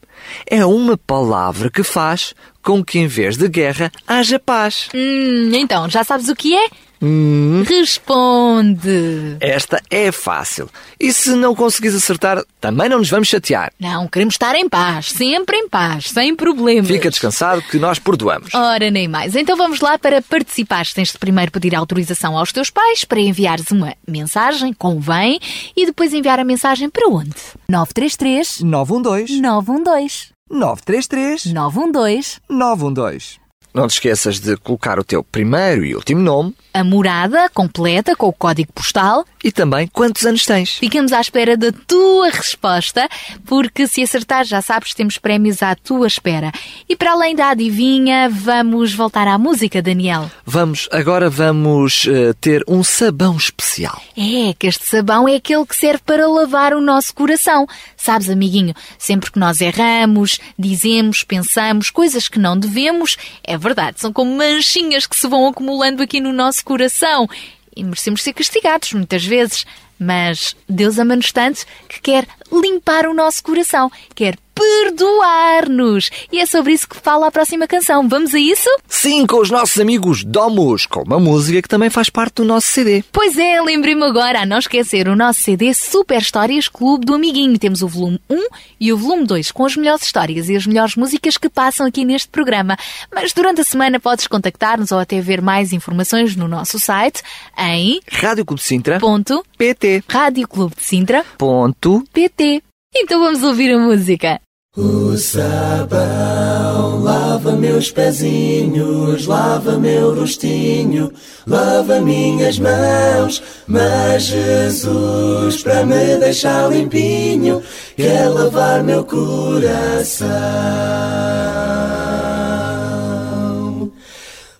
É 0.44 0.66
uma 0.66 0.96
palavra 0.96 1.70
que 1.70 1.84
faz 1.84 2.34
com 2.64 2.84
que 2.84 2.98
em 2.98 3.06
vez 3.06 3.36
de 3.36 3.48
guerra 3.48 3.92
haja 4.08 4.40
paz. 4.40 4.88
Hum, 4.92 5.52
então, 5.54 5.88
já 5.88 6.02
sabes 6.02 6.28
o 6.28 6.34
que 6.34 6.52
é? 6.56 6.68
Hum. 7.02 7.62
Responde. 7.66 9.36
Esta 9.40 9.80
é 9.90 10.10
fácil. 10.10 10.68
E 10.98 11.12
se 11.12 11.30
não 11.34 11.54
conseguires 11.54 11.96
acertar, 11.96 12.42
também 12.60 12.88
não 12.88 12.98
nos 12.98 13.10
vamos 13.10 13.28
chatear. 13.28 13.72
Não, 13.78 14.08
queremos 14.08 14.34
estar 14.34 14.54
em 14.54 14.68
paz, 14.68 15.10
sempre 15.10 15.56
em 15.56 15.68
paz, 15.68 16.10
sem 16.10 16.34
problemas. 16.34 16.86
Fica 16.86 17.10
descansado 17.10 17.62
que 17.62 17.78
nós 17.78 17.98
perdoamos. 17.98 18.54
Ora, 18.54 18.90
nem 18.90 19.08
mais. 19.08 19.34
Então 19.36 19.56
vamos 19.56 19.80
lá 19.80 19.98
para 19.98 20.22
participar. 20.22 20.86
Tens 20.86 21.12
de 21.12 21.18
primeiro 21.18 21.50
pedir 21.52 21.74
autorização 21.74 22.36
aos 22.36 22.52
teus 22.52 22.70
pais 22.70 23.04
para 23.04 23.20
enviares 23.20 23.70
uma 23.70 23.94
mensagem, 24.06 24.72
convém, 24.72 25.40
e 25.76 25.86
depois 25.86 26.12
enviar 26.12 26.38
a 26.38 26.44
mensagem 26.44 26.88
para 26.88 27.08
onde? 27.08 27.34
933 27.68 28.60
912 28.60 29.40
912 29.40 30.34
933 30.50 31.46
912 31.52 32.40
912. 32.48 33.43
Não 33.74 33.88
te 33.88 33.94
esqueças 33.94 34.38
de 34.38 34.56
colocar 34.56 35.00
o 35.00 35.04
teu 35.04 35.24
primeiro 35.24 35.84
e 35.84 35.96
último 35.96 36.22
nome 36.22 36.54
a 36.74 36.82
morada 36.82 37.48
completa 37.50 38.16
com 38.16 38.26
o 38.26 38.32
código 38.32 38.72
postal. 38.72 39.24
e 39.44 39.52
também 39.52 39.86
quantos 39.86 40.24
anos 40.24 40.46
tens. 40.46 40.70
Ficamos 40.70 41.12
à 41.12 41.20
espera 41.20 41.54
da 41.54 41.70
tua 41.70 42.30
resposta, 42.30 43.06
porque 43.44 43.86
se 43.86 44.02
acertar, 44.02 44.46
já 44.46 44.62
sabes, 44.62 44.94
temos 44.94 45.18
prémios 45.18 45.62
à 45.62 45.74
tua 45.74 46.06
espera. 46.06 46.50
E 46.88 46.96
para 46.96 47.12
além 47.12 47.36
da 47.36 47.50
adivinha, 47.50 48.30
vamos 48.30 48.94
voltar 48.94 49.28
à 49.28 49.36
música, 49.36 49.82
Daniel. 49.82 50.30
Vamos, 50.46 50.88
agora 50.90 51.28
vamos 51.28 52.06
eh, 52.08 52.32
ter 52.40 52.64
um 52.66 52.82
sabão 52.82 53.36
especial. 53.36 54.00
É, 54.16 54.54
que 54.58 54.66
este 54.66 54.86
sabão 54.86 55.28
é 55.28 55.36
aquele 55.36 55.66
que 55.66 55.76
serve 55.76 56.00
para 56.06 56.26
lavar 56.26 56.72
o 56.72 56.80
nosso 56.80 57.14
coração. 57.14 57.66
Sabes, 57.98 58.30
amiguinho, 58.30 58.74
sempre 58.98 59.30
que 59.30 59.38
nós 59.38 59.60
erramos, 59.60 60.40
dizemos, 60.58 61.22
pensamos 61.22 61.90
coisas 61.90 62.28
que 62.28 62.38
não 62.38 62.58
devemos, 62.58 63.18
é 63.42 63.58
verdade, 63.64 64.00
são 64.00 64.12
como 64.12 64.36
manchinhas 64.36 65.06
que 65.06 65.16
se 65.16 65.26
vão 65.26 65.48
acumulando 65.48 66.02
aqui 66.02 66.20
no 66.20 66.32
nosso 66.32 66.64
coração. 66.64 67.26
E 67.74 67.82
merecemos 67.82 68.22
ser 68.22 68.32
castigados 68.34 68.92
muitas 68.92 69.24
vezes. 69.24 69.64
Mas 69.98 70.54
Deus 70.68 70.98
ama-nos 70.98 71.32
tanto 71.32 71.64
que 71.88 72.00
quer 72.00 72.26
limpar 72.52 73.06
o 73.06 73.14
nosso 73.14 73.42
coração, 73.42 73.90
quer 74.14 74.36
perdoar-nos. 74.64 76.10
E 76.32 76.40
é 76.40 76.46
sobre 76.46 76.72
isso 76.72 76.88
que 76.88 76.96
fala 76.96 77.26
a 77.26 77.30
próxima 77.30 77.66
canção. 77.66 78.08
Vamos 78.08 78.34
a 78.34 78.38
isso? 78.38 78.68
Sim, 78.88 79.26
com 79.26 79.40
os 79.40 79.50
nossos 79.50 79.78
amigos 79.78 80.24
Domus, 80.24 80.86
com 80.86 81.02
uma 81.02 81.18
música 81.18 81.60
que 81.60 81.68
também 81.68 81.90
faz 81.90 82.08
parte 82.08 82.36
do 82.36 82.44
nosso 82.44 82.68
CD. 82.68 83.04
Pois 83.12 83.36
é, 83.38 83.60
lembrei-me 83.60 84.04
agora 84.04 84.40
a 84.40 84.46
não 84.46 84.58
esquecer 84.58 85.08
o 85.08 85.16
nosso 85.16 85.42
CD 85.42 85.74
Super 85.74 86.20
Histórias 86.20 86.68
Clube 86.68 87.04
do 87.04 87.14
Amiguinho. 87.14 87.58
Temos 87.58 87.82
o 87.82 87.88
volume 87.88 88.20
1 88.30 88.46
e 88.80 88.92
o 88.92 88.96
volume 88.96 89.26
2 89.26 89.50
com 89.52 89.64
as 89.64 89.76
melhores 89.76 90.02
histórias 90.02 90.48
e 90.48 90.56
as 90.56 90.66
melhores 90.66 90.96
músicas 90.96 91.36
que 91.36 91.48
passam 91.48 91.86
aqui 91.86 92.04
neste 92.04 92.28
programa. 92.28 92.76
Mas 93.12 93.32
durante 93.32 93.60
a 93.60 93.64
semana 93.64 94.00
podes 94.00 94.26
contactar-nos 94.26 94.92
ou 94.92 94.98
até 94.98 95.20
ver 95.20 95.40
mais 95.40 95.72
informações 95.72 96.36
no 96.36 96.48
nosso 96.48 96.78
site 96.78 97.22
em 97.58 98.00
Rádio 98.10 98.44
Clube 98.44 98.60
de 98.60 98.66
Sintra. 98.68 98.98
ponto 98.98 99.44
PT. 99.58 100.04
Rádio 100.08 100.48
Clube 100.48 100.74
de 100.76 100.82
Sintra 100.82 101.24
Ponto. 101.38 102.04
PT. 102.12 102.62
Então 102.96 103.20
vamos 103.20 103.42
ouvir 103.42 103.72
a 103.72 103.78
música. 103.78 104.40
O 104.76 105.16
sabão 105.16 107.00
lava 107.00 107.52
meus 107.52 107.92
pezinhos, 107.92 109.24
lava 109.24 109.78
meu 109.78 110.18
rostinho, 110.18 111.12
lava 111.46 112.00
minhas 112.00 112.58
mãos. 112.58 113.40
Mas 113.68 114.24
Jesus, 114.24 115.62
para 115.62 115.86
me 115.86 116.16
deixar 116.16 116.68
limpinho, 116.68 117.62
quer 117.96 118.28
lavar 118.28 118.82
meu 118.82 119.04
coração. 119.04 120.26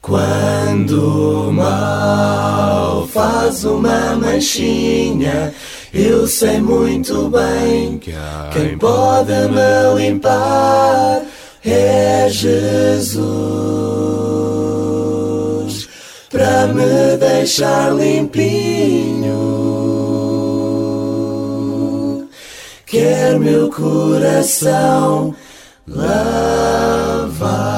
Quando 0.01 1.49
o 1.49 1.53
mal 1.53 3.09
faz 3.09 3.65
uma 3.65 4.15
manchinha, 4.15 5.53
eu 5.95 6.27
sei 6.27 6.61
muito 6.61 7.29
bem 7.29 8.01
quem 8.53 8.77
pode 8.77 9.33
me 9.33 9.95
limpar 9.97 11.23
é 11.65 12.29
Jesus 12.29 13.55
para 16.35 16.67
me 16.67 17.17
deixar 17.17 17.95
limpinho. 17.95 19.35
Quer 22.85 23.39
meu 23.39 23.71
coração 23.71 25.35
lavar. 25.87 27.74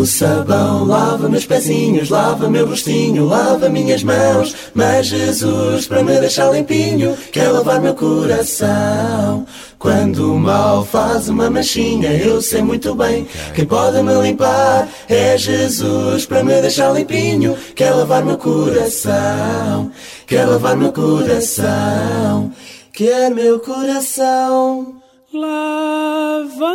O 0.00 0.06
sabão 0.06 0.86
lava 0.86 1.28
meus 1.28 1.44
pezinhos, 1.44 2.08
lava 2.08 2.48
meu 2.48 2.66
rostinho, 2.66 3.26
lava 3.26 3.68
minhas 3.68 4.02
mãos. 4.02 4.56
Mas 4.72 5.08
Jesus, 5.08 5.86
para 5.86 6.02
me 6.02 6.18
deixar 6.18 6.50
limpinho, 6.50 7.14
quer 7.30 7.50
lavar 7.50 7.82
meu 7.82 7.94
coração. 7.94 9.46
Quando 9.78 10.32
o 10.32 10.38
mal 10.38 10.86
faz 10.86 11.28
uma 11.28 11.50
manchinha, 11.50 12.14
eu 12.14 12.40
sei 12.40 12.62
muito 12.62 12.94
bem 12.94 13.28
quem 13.54 13.66
pode 13.66 14.02
me 14.02 14.14
limpar 14.22 14.88
é 15.06 15.36
Jesus, 15.36 16.24
para 16.24 16.42
me 16.42 16.58
deixar 16.62 16.94
limpinho, 16.94 17.54
quer 17.74 17.90
lavar 17.90 18.24
meu 18.24 18.38
coração, 18.38 19.92
quer 20.26 20.46
lavar 20.46 20.78
meu 20.78 20.94
coração, 20.94 22.50
quer 22.90 23.30
meu 23.30 23.60
coração 23.60 24.94
lavar. 25.34 26.70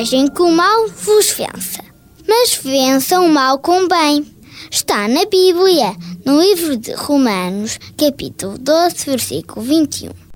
Deixem 0.00 0.28
que 0.28 0.40
o 0.40 0.50
mal 0.50 0.88
vos 0.88 1.30
vença, 1.32 1.84
mas 2.26 2.54
vençam 2.54 3.26
o 3.26 3.28
mal 3.28 3.58
com 3.58 3.86
bem. 3.86 4.24
Está 4.70 5.06
na 5.06 5.26
Bíblia, 5.26 5.94
no 6.24 6.40
livro 6.40 6.74
de 6.78 6.94
Romanos, 6.94 7.78
capítulo 7.98 8.56
12, 8.56 9.04
versículo 9.04 9.60
21. 9.60 10.29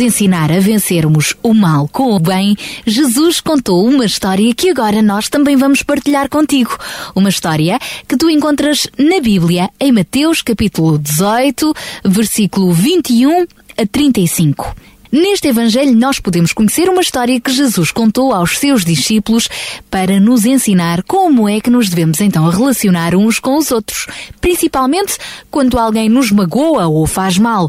Ensinar 0.00 0.50
a 0.50 0.60
vencermos 0.60 1.34
o 1.42 1.52
mal 1.52 1.86
com 1.88 2.12
o 2.12 2.18
bem, 2.18 2.56
Jesus 2.86 3.40
contou 3.40 3.86
uma 3.86 4.04
história 4.04 4.54
que 4.54 4.70
agora 4.70 5.02
nós 5.02 5.28
também 5.28 5.56
vamos 5.56 5.82
partilhar 5.82 6.28
contigo. 6.28 6.76
Uma 7.14 7.28
história 7.28 7.78
que 8.08 8.16
tu 8.16 8.28
encontras 8.30 8.86
na 8.98 9.20
Bíblia, 9.20 9.70
em 9.78 9.92
Mateus 9.92 10.42
capítulo 10.42 10.98
18, 10.98 11.74
versículo 12.04 12.72
21 12.72 13.46
a 13.76 13.86
35. 13.86 14.74
Neste 15.12 15.48
Evangelho, 15.48 15.96
nós 15.96 16.20
podemos 16.20 16.52
conhecer 16.52 16.88
uma 16.88 17.02
história 17.02 17.40
que 17.40 17.50
Jesus 17.50 17.90
contou 17.90 18.32
aos 18.32 18.58
seus 18.58 18.84
discípulos 18.84 19.48
para 19.90 20.20
nos 20.20 20.44
ensinar 20.44 21.02
como 21.02 21.48
é 21.48 21.60
que 21.60 21.68
nos 21.68 21.88
devemos 21.88 22.20
então 22.20 22.48
relacionar 22.48 23.16
uns 23.16 23.40
com 23.40 23.56
os 23.56 23.72
outros, 23.72 24.06
principalmente 24.40 25.18
quando 25.50 25.78
alguém 25.78 26.08
nos 26.08 26.30
magoa 26.30 26.86
ou 26.86 27.08
faz 27.08 27.38
mal. 27.38 27.68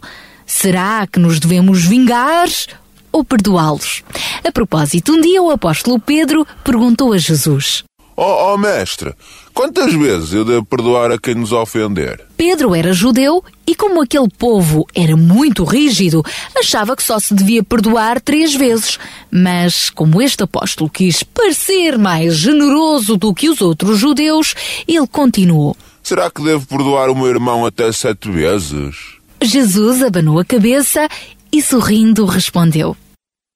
Será 0.54 1.08
que 1.08 1.18
nos 1.18 1.40
devemos 1.40 1.86
vingar 1.86 2.50
ou 3.10 3.24
perdoá-los? 3.24 4.04
A 4.46 4.52
propósito, 4.52 5.14
um 5.14 5.22
dia 5.22 5.42
o 5.42 5.50
apóstolo 5.50 5.98
Pedro 5.98 6.46
perguntou 6.62 7.14
a 7.14 7.18
Jesus: 7.18 7.84
Oh, 8.18 8.52
oh 8.54 8.58
mestre, 8.58 9.16
quantas 9.54 9.94
vezes 9.94 10.34
eu 10.34 10.44
devo 10.44 10.66
perdoar 10.66 11.10
a 11.10 11.18
quem 11.18 11.36
nos 11.36 11.54
ofender? 11.54 12.22
Pedro 12.36 12.76
era 12.76 12.92
judeu 12.92 13.44
e, 13.66 13.74
como 13.74 14.02
aquele 14.02 14.28
povo 14.28 14.86
era 14.94 15.16
muito 15.16 15.64
rígido, 15.64 16.22
achava 16.56 16.98
que 16.98 17.02
só 17.04 17.18
se 17.18 17.34
devia 17.34 17.64
perdoar 17.64 18.20
três 18.20 18.54
vezes. 18.54 19.00
Mas, 19.32 19.90
como 19.90 20.22
este 20.22 20.44
apóstolo 20.44 20.90
quis 20.90 21.24
parecer 21.24 21.98
mais 21.98 22.36
generoso 22.36 23.16
do 23.16 23.34
que 23.34 23.50
os 23.50 23.62
outros 23.62 23.98
judeus, 23.98 24.54
ele 24.86 25.08
continuou: 25.08 25.78
Será 26.04 26.30
que 26.30 26.44
devo 26.44 26.68
perdoar 26.68 27.10
o 27.10 27.16
meu 27.16 27.28
irmão 27.28 27.66
até 27.66 27.90
sete 27.94 28.30
vezes? 28.30 29.21
Jesus 29.42 30.04
abanou 30.04 30.40
a 30.40 30.46
cabeça 30.46 31.08
e, 31.52 31.62
sorrindo, 31.62 32.26
respondeu: 32.26 32.96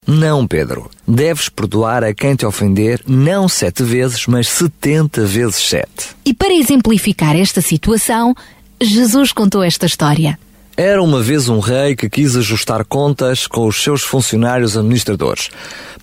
Não, 0.08 0.48
Pedro. 0.48 0.90
Deves 1.08 1.48
perdoar 1.48 2.04
a 2.04 2.14
quem 2.14 2.36
te 2.36 2.46
ofender 2.46 3.02
não 3.08 3.48
sete 3.48 3.84
vezes, 3.84 4.26
mas 4.26 4.48
setenta 4.48 5.24
vezes 5.26 5.58
sete. 5.58 6.16
E 6.26 6.34
para 6.34 6.54
exemplificar 6.54 7.36
esta 7.36 7.62
situação, 7.62 8.34
Jesus 8.82 9.32
contou 9.32 9.64
esta 9.64 9.86
história. 9.86 10.40
Era 10.76 11.02
uma 11.02 11.22
vez 11.22 11.48
um 11.48 11.60
rei 11.60 11.96
que 11.96 12.10
quis 12.10 12.36
ajustar 12.36 12.84
contas 12.84 13.48
com 13.48 13.66
os 13.66 13.82
seus 13.82 14.02
funcionários 14.02 14.76
administradores, 14.76 15.50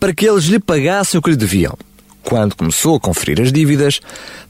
para 0.00 0.14
que 0.14 0.26
eles 0.26 0.44
lhe 0.44 0.58
pagassem 0.58 1.18
o 1.18 1.22
que 1.22 1.30
lhe 1.30 1.36
deviam. 1.36 1.76
Quando 2.24 2.56
começou 2.56 2.96
a 2.96 3.00
conferir 3.00 3.40
as 3.40 3.52
dívidas, 3.52 4.00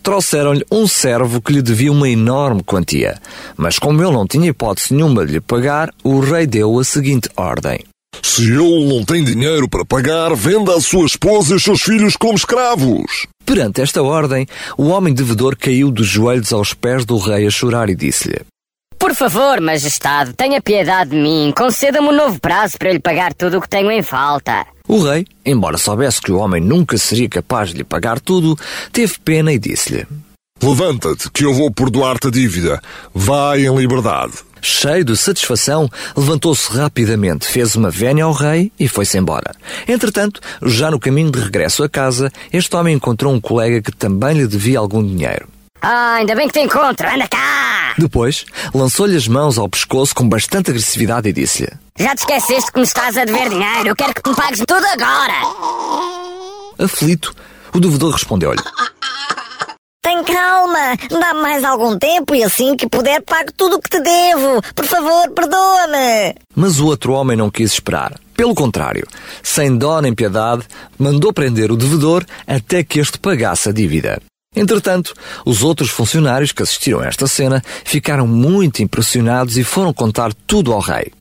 trouxeram-lhe 0.03 0.65
um 0.71 0.87
servo 0.87 1.41
que 1.41 1.53
lhe 1.53 1.63
devia 1.63 1.91
uma 1.91 2.09
enorme 2.09 2.63
quantia. 2.63 3.21
Mas 3.57 3.79
como 3.79 4.03
ele 4.03 4.13
não 4.13 4.27
tinha 4.27 4.49
hipótese 4.49 4.95
nenhuma 4.95 5.27
de 5.27 5.33
lhe 5.33 5.41
pagar, 5.41 5.91
o 6.05 6.21
rei 6.21 6.47
deu 6.47 6.79
a 6.79 6.85
seguinte 6.85 7.29
ordem. 7.37 7.81
Se 8.23 8.43
ele 8.43 8.87
não 8.87 9.05
tem 9.05 9.25
dinheiro 9.25 9.69
para 9.69 9.85
pagar, 9.85 10.35
venda 10.35 10.77
a 10.77 10.81
sua 10.81 11.07
esposa 11.07 11.53
e 11.53 11.57
os 11.57 11.65
seus 11.65 11.83
filhos 11.83 12.17
como 12.17 12.35
escravos. 12.35 13.27
Perante 13.45 13.81
esta 13.81 14.03
ordem, 14.03 14.47
o 14.79 14.85
homem 14.89 15.13
devedor 15.13 15.57
caiu 15.57 15.91
dos 15.91 16.07
joelhos 16.07 16.53
aos 16.53 16.73
pés 16.73 17.05
do 17.05 17.17
rei 17.19 17.47
a 17.47 17.51
chorar 17.51 17.91
e 17.91 17.95
disse-lhe: 17.95 18.41
Por 19.13 19.31
favor, 19.31 19.61
majestade, 19.61 20.33
tenha 20.33 20.59
piedade 20.63 21.11
de 21.11 21.17
mim. 21.17 21.53
Conceda-me 21.55 22.09
um 22.09 22.17
novo 22.17 22.41
prazo 22.41 22.79
para 22.79 22.91
lhe 22.91 22.99
pagar 22.99 23.35
tudo 23.35 23.59
o 23.59 23.61
que 23.61 23.69
tenho 23.69 23.91
em 23.91 24.01
falta. 24.01 24.67
O 24.89 25.03
rei, 25.05 25.27
embora 25.45 25.77
soubesse 25.77 26.19
que 26.19 26.33
o 26.33 26.39
homem 26.39 26.63
nunca 26.63 26.97
seria 26.97 27.29
capaz 27.29 27.69
de 27.69 27.77
lhe 27.77 27.85
pagar 27.85 28.19
tudo, 28.19 28.59
teve 28.91 29.19
pena 29.23 29.53
e 29.53 29.59
disse-lhe: 29.59 30.07
Levanta-te, 30.63 31.31
que 31.31 31.45
eu 31.45 31.53
vou 31.53 31.71
perdoar-te 31.71 32.29
a 32.29 32.31
dívida. 32.31 32.81
Vai 33.15 33.67
em 33.67 33.77
liberdade. 33.77 34.33
Cheio 34.63 35.05
de 35.05 35.15
satisfação, 35.15 35.91
levantou-se 36.17 36.73
rapidamente, 36.73 37.47
fez 37.47 37.77
uma 37.77 37.91
vénia 37.91 38.25
ao 38.25 38.33
rei 38.33 38.73
e 38.81 38.89
foi-se 38.89 39.19
embora. 39.19 39.55
Entretanto, 39.87 40.41
já 40.63 40.91
no 40.91 40.99
caminho 40.99 41.31
de 41.31 41.39
regresso 41.39 41.85
a 41.85 41.89
casa, 41.89 42.33
este 42.51 42.75
homem 42.75 42.97
encontrou 42.97 43.35
um 43.35 43.41
colega 43.43 43.83
que 43.83 43.93
também 43.93 44.39
lhe 44.39 44.47
devia 44.47 44.79
algum 44.79 45.07
dinheiro. 45.07 45.47
Ah, 45.83 46.15
ainda 46.15 46.35
bem 46.35 46.47
que 46.47 46.55
te 46.55 46.61
encontro. 46.61 47.07
Anda 47.07 47.29
cá! 47.29 47.72
Depois, 47.99 48.45
lançou-lhe 48.75 49.17
as 49.17 49.29
mãos 49.29 49.59
ao 49.59 49.69
pescoço 49.69 50.15
com 50.15 50.29
bastante 50.29 50.71
agressividade 50.71 51.29
e 51.29 51.33
disse-lhe: 51.33 51.71
Já 51.99 52.15
te 52.15 52.21
esqueceste 52.21 52.73
que 52.73 52.79
me 52.79 52.85
estás 52.85 53.17
a 53.17 53.25
dever 53.25 53.49
dinheiro. 53.49 53.89
Eu 53.89 53.97
quero 53.97 54.15
que 54.15 54.29
me 54.29 54.37
pagues 54.37 54.63
tudo 54.67 54.85
agora. 54.87 55.35
Aflito, 56.79 57.35
o 57.75 57.81
devedor 57.81 58.13
respondeu-lhe: 58.13 58.63
Tem 60.03 60.23
calma, 60.25 60.97
dá-me 61.11 61.41
mais 61.41 61.65
algum 61.65 61.99
tempo 61.99 62.35
e 62.35 62.43
assim 62.43 62.77
que 62.77 62.89
puder 62.89 63.23
pago 63.23 63.53
tudo 63.57 63.77
o 63.77 63.81
que 63.81 63.91
te 63.91 64.01
devo. 64.01 64.63
Por 64.75 64.85
favor, 64.87 65.31
perdoa-me. 65.31 66.35
Mas 66.55 66.81
o 66.81 66.87
outro 66.87 67.13
homem 67.13 67.37
não 67.37 67.51
quis 67.51 67.73
esperar. 67.73 68.15
Pelo 68.35 68.55
contrário, 68.55 69.07
sem 69.43 69.77
dó 69.77 70.01
nem 70.01 70.15
piedade, 70.15 70.65
mandou 70.99 71.33
prender 71.33 71.71
o 71.71 71.77
devedor 71.77 72.25
até 72.47 72.83
que 72.83 72.99
este 72.99 73.19
pagasse 73.19 73.69
a 73.69 73.73
dívida. 73.73 74.21
Entretanto, 74.55 75.15
os 75.45 75.63
outros 75.63 75.91
funcionários 75.91 76.53
que 76.53 76.63
assistiram 76.63 77.01
a 77.01 77.07
esta 77.07 77.27
cena 77.27 77.63
ficaram 77.85 78.27
muito 78.27 78.83
impressionados 78.83 79.57
e 79.57 79.65
foram 79.65 79.93
contar 79.93 80.33
tudo 80.47 80.73
ao 80.73 80.81
rei. 80.81 81.13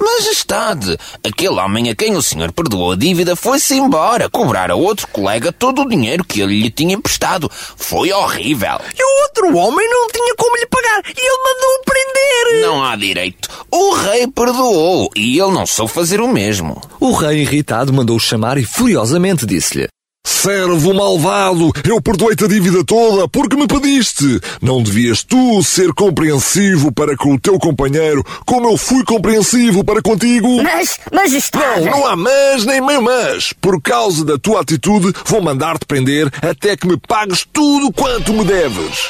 Majestade, 0.00 0.96
aquele 1.24 1.60
homem 1.60 1.90
a 1.90 1.94
quem 1.94 2.16
o 2.16 2.22
senhor 2.22 2.52
perdoou 2.52 2.92
a 2.92 2.96
dívida 2.96 3.34
foi-se 3.34 3.74
embora 3.74 4.30
cobrar 4.30 4.70
a 4.70 4.76
outro 4.76 5.08
colega 5.08 5.52
todo 5.52 5.82
o 5.82 5.88
dinheiro 5.88 6.24
que 6.24 6.40
ele 6.40 6.60
lhe 6.60 6.70
tinha 6.70 6.94
emprestado. 6.94 7.50
Foi 7.76 8.12
horrível. 8.12 8.80
E 8.96 9.02
o 9.02 9.22
outro 9.22 9.56
homem 9.56 9.90
não 9.90 10.08
tinha 10.08 10.34
como 10.36 10.56
lhe 10.56 10.66
pagar 10.66 11.02
e 11.04 11.20
ele 11.20 11.42
mandou-o 11.44 11.84
prender. 11.84 12.62
Não 12.62 12.84
há 12.84 12.96
direito. 12.96 13.48
O 13.70 13.94
rei 13.94 14.26
perdoou 14.28 15.10
e 15.16 15.38
ele 15.38 15.52
não 15.52 15.66
soube 15.66 15.92
fazer 15.92 16.20
o 16.20 16.28
mesmo. 16.28 16.80
O 17.00 17.12
rei, 17.12 17.40
irritado, 17.40 17.92
mandou-o 17.92 18.20
chamar 18.20 18.56
e 18.56 18.64
furiosamente 18.64 19.44
disse-lhe: 19.44 19.88
Servo 20.28 20.92
malvado, 20.92 21.72
eu 21.88 22.02
perdoei-te 22.02 22.44
a 22.44 22.48
dívida 22.48 22.84
toda 22.84 23.26
porque 23.26 23.56
me 23.56 23.66
pediste. 23.66 24.38
Não 24.60 24.82
devias 24.82 25.22
tu 25.24 25.62
ser 25.62 25.94
compreensivo 25.94 26.92
para 26.92 27.16
com 27.16 27.32
o 27.32 27.40
teu 27.40 27.58
companheiro 27.58 28.22
como 28.44 28.68
eu 28.68 28.76
fui 28.76 29.02
compreensivo 29.04 29.82
para 29.82 30.02
contigo? 30.02 30.62
Mas, 30.62 31.00
majestade... 31.10 31.86
Não, 31.86 31.92
não 31.92 32.06
há 32.06 32.14
mas 32.14 32.66
nem 32.66 32.78
meio 32.78 33.00
mas. 33.00 33.54
Por 33.54 33.80
causa 33.80 34.22
da 34.22 34.38
tua 34.38 34.60
atitude, 34.60 35.14
vou 35.24 35.40
mandar-te 35.40 35.86
prender 35.86 36.30
até 36.42 36.76
que 36.76 36.86
me 36.86 36.98
pagues 36.98 37.46
tudo 37.50 37.90
quanto 37.90 38.34
me 38.34 38.44
deves. 38.44 39.08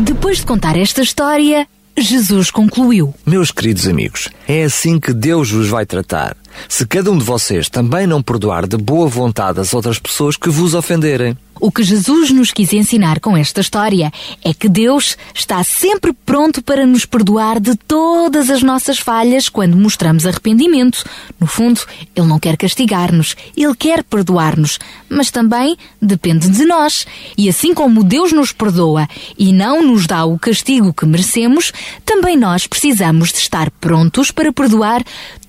Depois 0.00 0.38
de 0.38 0.46
contar 0.46 0.78
esta 0.78 1.02
história, 1.02 1.68
Jesus 1.96 2.50
concluiu: 2.50 3.14
Meus 3.26 3.50
queridos 3.50 3.86
amigos, 3.86 4.30
é 4.48 4.64
assim 4.64 4.98
que 4.98 5.12
Deus 5.12 5.50
vos 5.50 5.68
vai 5.68 5.84
tratar. 5.84 6.34
Se 6.68 6.86
cada 6.86 7.10
um 7.10 7.18
de 7.18 7.24
vocês 7.24 7.68
também 7.68 8.06
não 8.06 8.22
perdoar 8.22 8.66
de 8.66 8.76
boa 8.76 9.08
vontade 9.08 9.60
as 9.60 9.74
outras 9.74 9.98
pessoas 9.98 10.36
que 10.36 10.48
vos 10.48 10.74
ofenderem. 10.74 11.36
O 11.60 11.70
que 11.70 11.84
Jesus 11.84 12.30
nos 12.30 12.50
quis 12.50 12.72
ensinar 12.72 13.20
com 13.20 13.36
esta 13.36 13.60
história 13.60 14.12
é 14.42 14.52
que 14.52 14.68
Deus 14.68 15.16
está 15.32 15.62
sempre 15.62 16.12
pronto 16.12 16.60
para 16.60 16.84
nos 16.84 17.04
perdoar 17.06 17.60
de 17.60 17.76
todas 17.76 18.50
as 18.50 18.62
nossas 18.62 18.98
falhas 18.98 19.48
quando 19.48 19.76
mostramos 19.76 20.26
arrependimento. 20.26 21.04
No 21.38 21.46
fundo, 21.46 21.80
Ele 22.14 22.26
não 22.26 22.40
quer 22.40 22.56
castigar-nos, 22.56 23.36
Ele 23.56 23.74
quer 23.76 24.02
perdoar-nos, 24.02 24.78
mas 25.08 25.30
também 25.30 25.76
depende 26.02 26.48
de 26.48 26.64
nós. 26.64 27.06
E 27.38 27.48
assim 27.48 27.72
como 27.72 28.02
Deus 28.02 28.32
nos 28.32 28.50
perdoa 28.50 29.08
e 29.38 29.52
não 29.52 29.82
nos 29.82 30.06
dá 30.06 30.24
o 30.24 30.38
castigo 30.38 30.92
que 30.92 31.06
merecemos, 31.06 31.72
também 32.04 32.36
nós 32.36 32.66
precisamos 32.66 33.30
de 33.32 33.38
estar 33.38 33.70
prontos 33.70 34.30
para 34.30 34.52
perdoar 34.52 35.04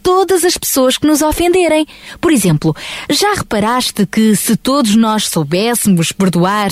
todas 0.06 0.46
as 0.46 0.56
pessoas 0.56 1.00
que 1.00 1.08
nos 1.08 1.24
ofenderem. 1.24 1.88
Por 2.22 2.32
exemplo, 2.32 2.76
já 3.10 3.34
reparaste 3.34 4.06
que 4.06 4.36
se 4.36 4.56
todos 4.56 4.96
nós 4.96 5.28
soubéssemos 5.28 6.12
perdoar, 6.12 6.70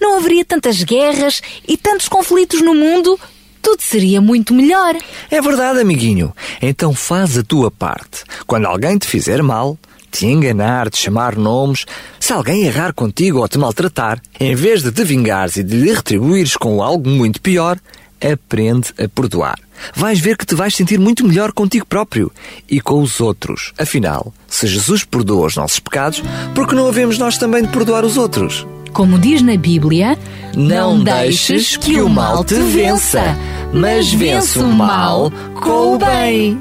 não 0.00 0.16
haveria 0.16 0.44
tantas 0.44 0.82
guerras 0.82 1.40
e 1.68 1.76
tantos 1.76 2.08
conflitos 2.08 2.60
no 2.60 2.74
mundo? 2.74 3.16
Tudo 3.62 3.80
seria 3.80 4.20
muito 4.20 4.52
melhor. 4.52 4.96
É 5.30 5.40
verdade, 5.40 5.78
amiguinho. 5.78 6.34
Então 6.60 6.92
faz 6.92 7.38
a 7.38 7.44
tua 7.44 7.70
parte. 7.70 8.24
Quando 8.48 8.66
alguém 8.66 8.98
te 8.98 9.06
fizer 9.06 9.40
mal, 9.44 9.78
te 10.10 10.26
enganar, 10.26 10.90
te 10.90 10.98
chamar 10.98 11.36
nomes, 11.36 11.86
se 12.18 12.32
alguém 12.32 12.64
errar 12.64 12.92
contigo 12.92 13.38
ou 13.38 13.46
te 13.46 13.58
maltratar, 13.58 14.20
em 14.40 14.56
vez 14.56 14.82
de 14.82 14.90
te 14.90 15.04
vingares 15.04 15.54
e 15.54 15.62
de 15.62 15.76
lhe 15.76 15.92
retribuires 15.92 16.56
com 16.56 16.82
algo 16.82 17.08
muito 17.08 17.40
pior, 17.40 17.78
aprende 18.22 18.92
a 18.98 19.08
perdoar. 19.08 19.58
Vais 19.94 20.20
ver 20.20 20.36
que 20.36 20.46
te 20.46 20.54
vais 20.54 20.74
sentir 20.74 20.98
muito 20.98 21.26
melhor 21.26 21.52
contigo 21.52 21.86
próprio 21.86 22.30
e 22.70 22.80
com 22.80 23.02
os 23.02 23.20
outros. 23.20 23.72
Afinal, 23.78 24.32
se 24.46 24.66
Jesus 24.66 25.04
perdoa 25.04 25.46
os 25.46 25.56
nossos 25.56 25.80
pecados, 25.80 26.22
por 26.54 26.68
que 26.68 26.74
não 26.74 26.86
havemos 26.88 27.18
nós 27.18 27.36
também 27.38 27.62
de 27.62 27.68
perdoar 27.68 28.04
os 28.04 28.16
outros? 28.16 28.66
Como 28.92 29.18
diz 29.18 29.40
na 29.42 29.56
Bíblia, 29.56 30.18
não, 30.54 30.96
não 30.96 31.04
deixes 31.04 31.76
que 31.76 32.00
o 32.00 32.08
mal 32.08 32.44
te 32.44 32.54
vença, 32.54 33.36
mas 33.72 34.12
vence 34.12 34.58
o 34.58 34.68
mal 34.68 35.32
com 35.54 35.94
o 35.94 35.98
bem. 35.98 36.60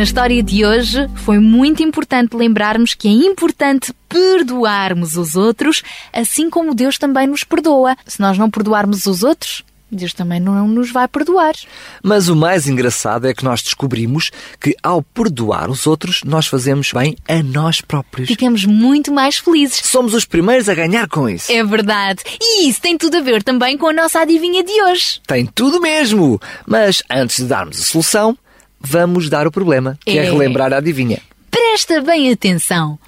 Na 0.00 0.04
história 0.04 0.42
de 0.42 0.64
hoje, 0.64 1.10
foi 1.14 1.38
muito 1.38 1.82
importante 1.82 2.34
lembrarmos 2.34 2.94
que 2.94 3.06
é 3.06 3.10
importante 3.10 3.92
perdoarmos 4.08 5.18
os 5.18 5.36
outros, 5.36 5.82
assim 6.10 6.48
como 6.48 6.74
Deus 6.74 6.96
também 6.96 7.26
nos 7.26 7.44
perdoa. 7.44 7.94
Se 8.06 8.18
nós 8.18 8.38
não 8.38 8.50
perdoarmos 8.50 9.04
os 9.04 9.22
outros, 9.22 9.62
Deus 9.92 10.14
também 10.14 10.40
não 10.40 10.66
nos 10.66 10.90
vai 10.90 11.06
perdoar. 11.06 11.52
Mas 12.02 12.28
o 12.30 12.34
mais 12.34 12.66
engraçado 12.66 13.28
é 13.28 13.34
que 13.34 13.44
nós 13.44 13.60
descobrimos 13.60 14.30
que 14.58 14.74
ao 14.82 15.02
perdoar 15.02 15.68
os 15.68 15.86
outros, 15.86 16.22
nós 16.24 16.46
fazemos 16.46 16.92
bem 16.94 17.14
a 17.28 17.42
nós 17.42 17.82
próprios. 17.82 18.26
Ficamos 18.26 18.64
muito 18.64 19.12
mais 19.12 19.36
felizes. 19.36 19.82
Somos 19.84 20.14
os 20.14 20.24
primeiros 20.24 20.70
a 20.70 20.74
ganhar 20.74 21.08
com 21.08 21.28
isso. 21.28 21.52
É 21.52 21.62
verdade. 21.62 22.22
E 22.40 22.70
isso 22.70 22.80
tem 22.80 22.96
tudo 22.96 23.18
a 23.18 23.20
ver 23.20 23.42
também 23.42 23.76
com 23.76 23.88
a 23.88 23.92
nossa 23.92 24.20
adivinha 24.20 24.64
de 24.64 24.82
hoje. 24.82 25.20
Tem 25.26 25.44
tudo 25.44 25.78
mesmo. 25.78 26.40
Mas 26.66 27.02
antes 27.10 27.36
de 27.36 27.44
darmos 27.44 27.78
a 27.78 27.84
solução, 27.84 28.34
vamos 28.80 29.28
dar 29.28 29.46
o 29.46 29.50
problema, 29.50 29.98
que 30.04 30.18
é, 30.18 30.24
É. 30.26 30.30
relembrar 30.30 30.72
a 30.72 30.78
adivinha. 30.78 31.20
Presta 31.50 32.00
bem 32.00 32.32
atenção. 32.32 32.98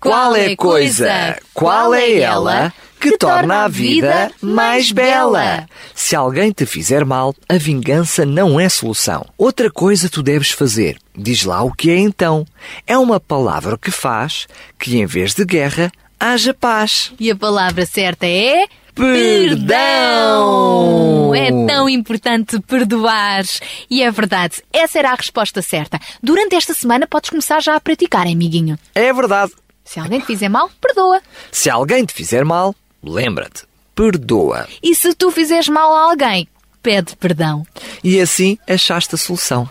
Qual 0.00 0.36
é 0.36 0.52
a 0.52 0.56
coisa, 0.56 1.36
qual 1.52 1.92
é 1.92 2.20
ela 2.20 2.72
que 3.00 3.18
torna 3.18 3.64
a 3.64 3.68
vida 3.68 4.30
mais 4.40 4.92
bela? 4.92 5.66
Se 5.92 6.14
alguém 6.14 6.52
te 6.52 6.64
fizer 6.64 7.04
mal, 7.04 7.34
a 7.48 7.56
vingança 7.58 8.24
não 8.24 8.60
é 8.60 8.68
solução. 8.68 9.26
Outra 9.36 9.70
coisa 9.70 10.08
tu 10.08 10.22
deves 10.22 10.52
fazer. 10.52 10.98
Diz 11.16 11.44
lá 11.44 11.62
o 11.62 11.72
que 11.72 11.90
é 11.90 11.98
então. 11.98 12.46
É 12.86 12.96
uma 12.96 13.18
palavra 13.18 13.76
que 13.76 13.90
faz 13.90 14.46
que 14.78 14.96
em 14.98 15.04
vez 15.06 15.34
de 15.34 15.44
guerra 15.44 15.90
haja 16.20 16.54
paz. 16.54 17.12
E 17.18 17.28
a 17.30 17.34
palavra 17.36 17.84
certa 17.84 18.24
é. 18.26 18.66
Perdão! 18.98 21.32
É 21.34 21.50
tão 21.66 21.88
importante 21.88 22.60
perdoar. 22.60 23.44
E 23.88 24.02
é 24.02 24.10
verdade, 24.10 24.62
essa 24.72 24.98
era 24.98 25.12
a 25.12 25.14
resposta 25.14 25.62
certa. 25.62 26.00
Durante 26.20 26.56
esta 26.56 26.74
semana 26.74 27.06
podes 27.06 27.30
começar 27.30 27.62
já 27.62 27.76
a 27.76 27.80
praticar, 27.80 28.26
amiguinho. 28.26 28.76
É 28.94 29.12
verdade. 29.12 29.52
Se 29.84 30.00
alguém 30.00 30.20
te 30.20 30.26
fizer 30.26 30.48
mal, 30.48 30.68
perdoa. 30.80 31.20
Se 31.52 31.70
alguém 31.70 32.04
te 32.04 32.12
fizer 32.12 32.44
mal, 32.44 32.74
lembra-te. 33.02 33.62
Perdoa. 33.94 34.66
E 34.82 34.94
se 34.94 35.14
tu 35.14 35.30
fizeres 35.30 35.68
mal 35.68 35.94
a 35.94 36.10
alguém, 36.10 36.48
pede 36.82 37.16
perdão. 37.16 37.64
E 38.02 38.20
assim 38.20 38.58
achaste 38.68 39.14
a 39.14 39.18
solução. 39.18 39.68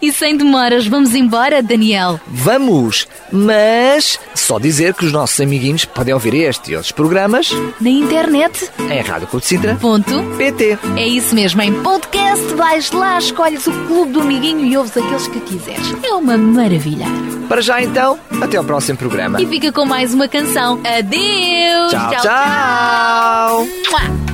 E 0.00 0.12
sem 0.12 0.36
demoras, 0.36 0.86
vamos 0.86 1.14
embora, 1.14 1.62
Daniel. 1.62 2.20
Vamos! 2.26 3.06
Mas 3.32 4.18
só 4.34 4.58
dizer 4.58 4.94
que 4.94 5.04
os 5.06 5.12
nossos 5.12 5.40
amiguinhos 5.40 5.84
podem 5.84 6.12
ouvir 6.14 6.34
este 6.34 6.72
e 6.72 6.76
outros 6.76 6.92
programas 6.92 7.50
Na 7.80 7.88
internet. 7.90 8.70
em 8.90 9.00
Rádio 9.00 9.26
Clube 9.28 9.42
de 9.42 9.48
Sintra. 9.48 9.74
Ponto. 9.76 10.22
PT. 10.36 10.78
É 10.96 11.06
isso 11.06 11.34
mesmo, 11.34 11.62
em 11.62 11.72
podcast 11.82 12.44
vais 12.54 12.90
lá, 12.92 13.18
escolhes 13.18 13.66
o 13.66 13.72
clube 13.86 14.12
do 14.12 14.20
amiguinho 14.20 14.64
e 14.64 14.76
ouves 14.76 14.96
aqueles 14.96 15.26
que 15.28 15.40
quiseres. 15.40 15.94
É 16.02 16.12
uma 16.14 16.36
maravilha. 16.36 17.06
Para 17.48 17.60
já 17.60 17.82
então, 17.82 18.18
até 18.40 18.56
ao 18.56 18.64
próximo 18.64 18.98
programa. 18.98 19.40
E 19.40 19.46
fica 19.46 19.70
com 19.72 19.84
mais 19.84 20.12
uma 20.14 20.28
canção. 20.28 20.80
Adeus! 20.84 21.90
Tchau, 21.90 22.10
tchau. 22.22 23.66
Mua. 23.90 24.33